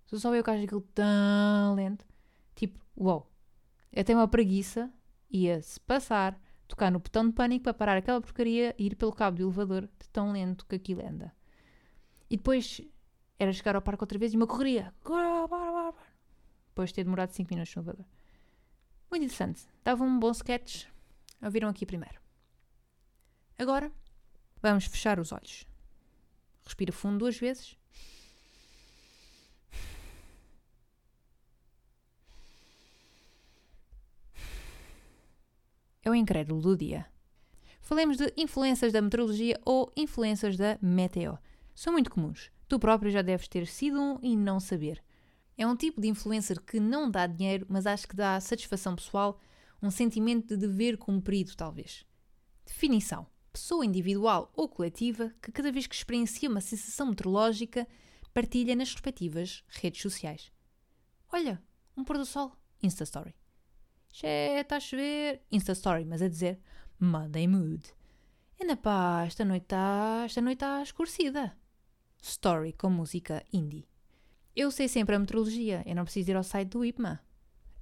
Sou 0.06 0.18
só 0.18 0.34
eu 0.34 0.42
que 0.42 0.50
acho 0.50 0.64
aquilo 0.64 0.88
tão 0.96 1.76
lento. 1.76 2.06
Tipo, 2.56 2.80
uau. 2.98 3.30
Eu 3.92 4.06
tenho 4.06 4.20
uma 4.20 4.28
preguiça. 4.30 4.90
Ia-se 5.30 5.82
passar, 5.82 6.40
tocar 6.66 6.90
no 6.90 7.00
botão 7.00 7.28
de 7.28 7.34
pânico 7.34 7.66
para 7.66 7.74
parar 7.74 7.98
aquela 7.98 8.22
porcaria 8.22 8.74
e 8.80 8.86
ir 8.86 8.96
pelo 8.96 9.12
cabo 9.12 9.36
do 9.36 9.44
elevador 9.44 9.82
de 9.82 10.08
tão 10.14 10.32
lento 10.32 10.66
que 10.66 10.78
aquilo 10.78 11.06
anda. 11.06 11.36
E 12.30 12.38
depois 12.38 12.80
era 13.38 13.52
chegar 13.52 13.76
ao 13.76 13.82
parque 13.82 14.02
outra 14.02 14.18
vez 14.18 14.34
e 14.34 14.38
uma 14.38 14.48
correria. 14.48 14.94
Depois 16.70 16.92
de 16.92 16.96
ter 16.96 17.04
demorado 17.04 17.32
5 17.34 17.54
minutos 17.54 17.76
no 17.76 17.82
elevador. 17.82 18.06
Muito 19.12 19.24
interessante. 19.24 19.68
Dava 19.84 20.06
um 20.06 20.18
bom 20.18 20.32
sketch. 20.32 20.86
Ouviram 21.44 21.68
aqui 21.68 21.86
primeiro. 21.86 22.27
Agora, 23.58 23.92
vamos 24.62 24.86
fechar 24.86 25.20
os 25.20 25.32
olhos. 25.32 25.66
Respira 26.64 26.92
fundo 26.92 27.20
duas 27.20 27.38
vezes. 27.38 27.76
É 36.04 36.10
o 36.10 36.16
incrédulo 36.16 36.62
do 36.62 36.78
dia. 36.78 37.06
Falemos 37.82 38.18
de 38.18 38.32
influências 38.38 38.94
da 38.94 39.02
meteorologia 39.02 39.60
ou 39.66 39.92
influências 39.96 40.56
da 40.56 40.78
meteo. 40.82 41.38
São 41.74 41.94
muito 41.94 42.12
comuns. 42.12 42.52
Tu 42.68 42.78
próprio 42.78 43.10
já 43.10 43.22
deves 43.22 43.48
ter 43.48 43.66
sido 43.66 44.00
um 44.00 44.20
e 44.22 44.36
não 44.36 44.60
saber. 44.60 45.04
É 45.58 45.66
um 45.66 45.76
tipo 45.76 46.00
de 46.00 46.08
influencer 46.08 46.62
que 46.62 46.80
não 46.80 47.10
dá 47.10 47.26
dinheiro, 47.26 47.66
mas 47.68 47.88
acho 47.88 48.08
que 48.08 48.16
dá 48.16 48.40
satisfação 48.40 48.96
pessoal, 48.96 49.40
um 49.82 49.90
sentimento 49.90 50.48
de 50.48 50.58
dever 50.58 50.98
cumprido, 50.98 51.56
talvez. 51.56 52.06
Definição: 52.66 53.26
pessoa 53.58 53.84
individual 53.84 54.52
ou 54.56 54.70
coletiva 54.70 55.34
que, 55.42 55.52
cada 55.52 55.72
vez 55.72 55.88
que 55.88 55.96
experiencia 55.96 56.48
uma 56.48 56.62
sensação 56.62 57.08
meteorológica, 57.08 57.88
partilha 58.32 58.76
nas 58.76 58.94
respectivas 58.94 59.64
redes 59.68 60.00
sociais. 60.00 60.52
Olha, 61.34 61.60
um 61.98 62.04
pôr 62.04 62.20
do 62.20 62.26
sol, 62.26 62.56
Insta 62.84 63.04
Story. 63.04 63.36
Xé, 64.14 64.60
está 64.62 64.76
a 64.76 64.80
chover, 64.80 65.42
Insta 65.52 65.72
Story, 65.72 66.06
mas 66.06 66.22
a 66.22 66.28
dizer 66.28 66.60
Monday 67.00 67.48
Mood. 67.48 67.84
Ainda 68.62 68.78
pá, 68.78 69.24
esta 69.26 69.44
noite 69.44 69.64
está 69.64 70.22
esta 70.26 70.40
noite 70.40 70.58
está 70.58 70.84
escurecida. 70.84 71.58
Story 72.22 72.74
com 72.74 72.92
música 72.92 73.44
indie. 73.52 73.88
Eu 74.56 74.70
sei 74.70 74.88
sempre 74.88 75.16
a 75.16 75.20
meteorologia, 75.20 75.82
eu 75.84 75.96
não 75.96 76.04
preciso 76.04 76.30
ir 76.30 76.36
ao 76.36 76.44
site 76.44 76.70
do 76.70 76.86
IPMA. 76.86 77.20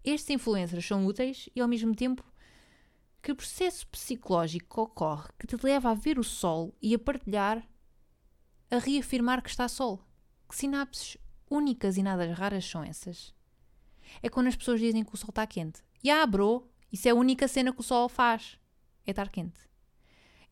Estes 0.06 0.30
influencers 0.30 0.86
são 0.86 1.06
úteis 1.06 1.50
e 1.54 1.60
ao 1.60 1.68
mesmo 1.68 1.94
tempo 1.94 2.24
que 3.26 3.34
processo 3.34 3.88
psicológico 3.88 4.82
ocorre 4.82 5.30
que 5.40 5.48
te 5.48 5.58
leva 5.66 5.90
a 5.90 5.96
ver 5.96 6.20
o 6.20 6.24
sol 6.24 6.76
e 6.80 6.94
a 6.94 7.00
partilhar, 7.00 7.68
a 8.70 8.78
reafirmar 8.78 9.42
que 9.42 9.50
está 9.50 9.68
sol? 9.68 10.06
Que 10.48 10.56
sinapses 10.56 11.18
únicas 11.50 11.98
e 11.98 12.04
nada 12.04 12.32
raras 12.36 12.64
são 12.64 12.84
essas? 12.84 13.34
É 14.22 14.30
quando 14.30 14.46
as 14.46 14.56
pessoas 14.56 14.80
dizem 14.80 15.04
que 15.04 15.12
o 15.12 15.18
sol 15.18 15.30
está 15.30 15.48
quente. 15.48 15.84
E 16.04 16.12
ah, 16.12 16.24
bro, 16.28 16.70
isso 16.92 17.08
é 17.08 17.12
a 17.12 17.16
única 17.16 17.48
cena 17.48 17.74
que 17.74 17.80
o 17.80 17.84
sol 17.84 18.08
faz. 18.08 18.60
É 19.08 19.10
estar 19.10 19.30
quente. 19.30 19.60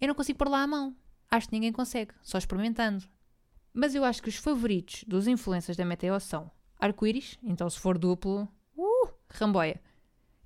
Eu 0.01 0.07
não 0.07 0.15
consigo 0.15 0.39
pôr 0.39 0.49
lá 0.49 0.63
a 0.63 0.67
mão. 0.67 0.97
Acho 1.29 1.49
que 1.49 1.53
ninguém 1.53 1.71
consegue, 1.71 2.15
só 2.23 2.39
experimentando. 2.39 3.07
Mas 3.71 3.93
eu 3.93 4.03
acho 4.03 4.23
que 4.23 4.29
os 4.29 4.35
favoritos 4.35 5.03
dos 5.03 5.27
influências 5.27 5.77
da 5.77 5.85
Meteo 5.85 6.19
são 6.19 6.49
arco-íris, 6.79 7.37
então 7.43 7.69
se 7.69 7.79
for 7.79 7.99
duplo, 7.99 8.51
uh, 8.75 9.09
ramboia. 9.29 9.79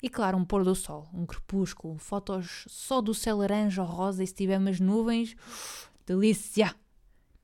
E 0.01 0.09
claro, 0.09 0.37
um 0.37 0.45
pôr 0.45 0.63
do 0.63 0.75
sol, 0.75 1.07
um 1.13 1.25
crepúsculo, 1.25 1.97
fotos 1.97 2.65
só 2.67 3.01
do 3.01 3.13
céu 3.13 3.37
laranja 3.37 3.81
ou 3.81 3.87
rosa 3.87 4.23
e 4.23 4.27
se 4.27 4.33
tiver 4.33 4.57
umas 4.57 4.79
nuvens, 4.79 5.35
delícia! 6.05 6.75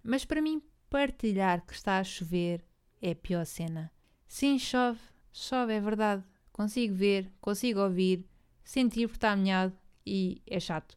Mas 0.03 0.23
para 0.23 0.41
mim, 0.41 0.61
partilhar 0.89 1.65
que 1.65 1.73
está 1.73 1.97
a 1.97 2.03
chover 2.03 2.63
é 3.01 3.11
a 3.11 3.15
pior 3.15 3.45
cena. 3.45 3.91
Sim, 4.27 4.59
chove, 4.59 4.99
chove, 5.31 5.73
é 5.73 5.81
verdade. 5.81 6.23
Consigo 6.51 6.93
ver, 6.93 7.31
consigo 7.41 7.79
ouvir, 7.79 8.27
sentir 8.63 9.07
porque 9.07 9.17
está 9.17 9.31
amanhado 9.31 9.75
e 10.05 10.41
é 10.45 10.59
chato. 10.59 10.95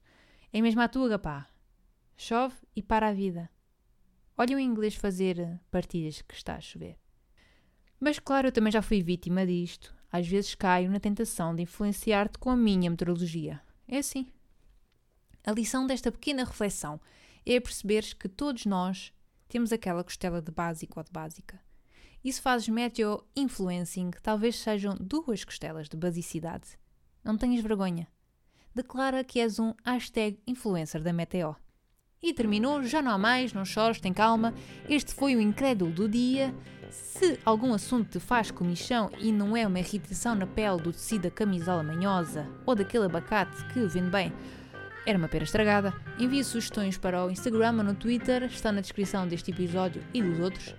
É 0.53 0.61
mesmo 0.61 0.83
a 0.83 0.89
tua, 0.89 1.19
pá. 1.19 1.49
Chove 2.17 2.55
e 2.75 2.83
para 2.83 3.09
a 3.09 3.13
vida. 3.13 3.49
Olha 4.37 4.57
o 4.57 4.61
inglês 4.61 4.95
fazer 4.95 5.59
partidas 5.71 6.21
que 6.21 6.35
está 6.35 6.57
a 6.57 6.61
chover. 6.61 6.99
Mas 7.99 8.19
claro, 8.19 8.49
eu 8.49 8.53
também 8.53 8.71
já 8.71 8.83
fui 8.83 9.03
vítima 9.03 9.47
disto. 9.47 9.96
Às 10.11 10.27
vezes 10.27 10.55
caio 10.55 10.91
na 10.91 11.01
tentação 11.01 11.55
de 11.55 11.63
influenciar-te 11.63 12.39
com 12.39 12.51
a 12.51 12.57
minha 12.57 12.91
meteorologia. 12.91 13.61
É 13.89 13.99
assim. 13.99 14.27
A 15.45 15.53
lição 15.53 15.87
desta 15.87 16.11
pequena 16.11 16.45
reflexão 16.45 17.01
é 17.45 17.61
perceberes 17.61 18.13
que 18.13 18.29
todos 18.29 18.67
nós 18.67 19.13
temos 19.49 19.73
aquela 19.73 20.03
costela 20.03 20.43
de 20.43 20.51
básico 20.51 20.99
ou 20.99 21.05
de 21.05 21.13
básica. 21.13 21.61
E 22.25 22.33
se 22.33 22.41
fazes 22.41 22.69
meteo 22.69 23.25
influencing, 23.37 24.11
talvez 24.23 24.57
sejam 24.57 24.97
duas 25.01 25.45
costelas 25.45 25.89
de 25.89 25.97
basicidade. 25.97 26.77
Não 27.23 27.37
tenhas 27.37 27.63
vergonha. 27.63 28.09
Declara 28.75 29.25
que 29.25 29.41
és 29.41 29.59
um 29.59 29.73
hashtag 29.85 30.39
influencer 30.47 31.03
da 31.03 31.13
Meteo. 31.13 31.57
E 32.23 32.35
terminou, 32.35 32.83
já 32.83 33.01
não 33.01 33.11
há 33.11 33.19
mais, 33.19 33.53
não 33.53 33.65
chores, 33.65 34.01
tem 34.01 34.13
calma. 34.13 34.53
Este 34.89 35.15
foi 35.15 35.37
o 35.37 35.41
incrédulo 35.41 35.93
do 35.93 36.09
dia. 36.09 36.55
Se 36.91 37.39
algum 37.45 37.73
assunto 37.73 38.11
te 38.11 38.21
faz 38.21 38.51
comichão 38.51 39.11
e 39.19 39.33
não 39.33 39.57
é 39.57 39.67
uma 39.67 39.79
irritação 39.79 40.35
na 40.35 40.47
pele 40.47 40.81
do 40.81 40.93
tecido 40.93 41.23
da 41.23 41.31
camisola 41.31 41.83
manhosa 41.83 42.47
ou 42.65 42.75
daquele 42.75 43.07
abacate 43.07 43.65
que 43.67 43.87
vende 43.87 44.11
bem, 44.11 44.33
era 45.07 45.17
uma 45.17 45.29
pera 45.29 45.45
estragada, 45.45 45.95
envie 46.19 46.43
sugestões 46.43 46.99
para 46.99 47.25
o 47.25 47.31
Instagram 47.31 47.77
ou 47.79 47.85
no 47.85 47.95
Twitter, 47.95 48.43
está 48.45 48.73
na 48.73 48.81
descrição 48.81 49.27
deste 49.27 49.53
episódio 49.53 50.03
e 50.13 50.21
dos 50.21 50.41
outros. 50.41 50.75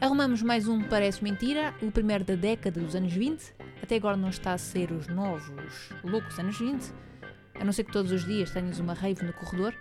Arrumamos 0.00 0.42
mais 0.42 0.66
um 0.66 0.82
Parece 0.82 1.22
Mentira, 1.22 1.74
o 1.80 1.90
primeiro 1.90 2.24
da 2.24 2.34
década 2.34 2.80
dos 2.80 2.96
anos 2.96 3.12
20. 3.12 3.54
Até 3.82 3.96
agora 3.96 4.16
não 4.16 4.30
está 4.30 4.54
a 4.54 4.58
ser 4.58 4.90
os 4.90 5.06
novos 5.06 5.90
loucos 6.02 6.38
anos 6.38 6.58
20, 6.58 6.92
a 7.54 7.64
não 7.64 7.72
ser 7.72 7.84
que 7.84 7.92
todos 7.92 8.10
os 8.10 8.24
dias 8.24 8.50
tenhas 8.50 8.80
uma 8.80 8.94
rave 8.94 9.24
no 9.24 9.32
corredor. 9.34 9.74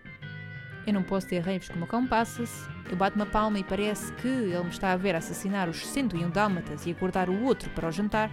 Eu 0.90 0.94
não 0.94 1.04
posso 1.04 1.28
ter 1.28 1.38
raves 1.38 1.70
como 1.70 1.86
o 1.86 1.88
cão 1.88 2.08
passa-se. 2.08 2.68
Eu 2.90 2.98
bato 2.98 3.16
uma 3.16 3.28
palma 3.28 3.60
e 3.60 3.64
parece 3.64 4.12
que 4.14 4.28
ele 4.28 4.64
me 4.64 4.70
está 4.70 4.92
a 4.92 4.98
ver 4.98 5.14
assassinar 5.14 5.70
os 5.70 5.86
101 5.86 6.32
dálmatas 6.32 6.88
e 6.88 6.90
acordar 6.90 7.30
o 7.30 7.44
outro 7.44 7.70
para 7.76 7.88
o 7.88 7.92
jantar. 7.92 8.32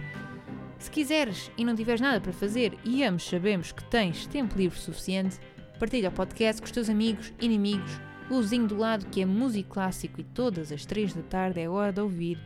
Se 0.79 0.89
quiseres 0.89 1.51
e 1.55 1.63
não 1.63 1.75
tiveres 1.75 2.01
nada 2.01 2.19
para 2.19 2.33
fazer 2.33 2.73
e 2.83 3.03
ambos 3.03 3.29
sabemos 3.29 3.71
que 3.71 3.83
tens 3.83 4.25
tempo 4.25 4.57
livre 4.57 4.79
suficiente, 4.79 5.39
partilha 5.79 6.09
o 6.09 6.11
podcast 6.11 6.59
com 6.59 6.65
os 6.65 6.71
teus 6.71 6.89
amigos, 6.89 7.31
inimigos, 7.39 8.01
o 8.27 8.41
vizinho 8.41 8.65
do 8.65 8.77
lado 8.77 9.05
que 9.05 9.21
é 9.21 9.25
músico 9.25 9.75
clássico 9.75 10.19
e 10.19 10.23
todas 10.23 10.71
as 10.71 10.83
3 10.83 11.13
da 11.13 11.21
tarde 11.21 11.59
é 11.59 11.69
hora 11.69 11.93
de 11.93 12.01
ouvir 12.01 12.39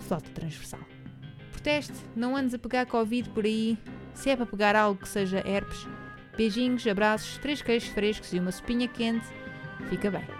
Flauta 0.00 0.28
Transversal. 0.34 0.80
Proteste, 1.52 1.94
não 2.14 2.36
andes 2.36 2.52
a 2.52 2.58
pegar 2.58 2.84
Covid 2.84 3.30
por 3.30 3.46
aí. 3.46 3.78
Se 4.12 4.28
é 4.28 4.36
para 4.36 4.44
pegar 4.44 4.76
algo 4.76 5.00
que 5.00 5.08
seja 5.08 5.42
herpes, 5.48 5.88
beijinhos, 6.36 6.86
abraços, 6.86 7.38
três 7.38 7.62
queijos 7.62 7.88
frescos 7.88 8.32
e 8.34 8.38
uma 8.38 8.52
sopinha 8.52 8.86
quente, 8.86 9.26
fica 9.88 10.10
bem. 10.10 10.37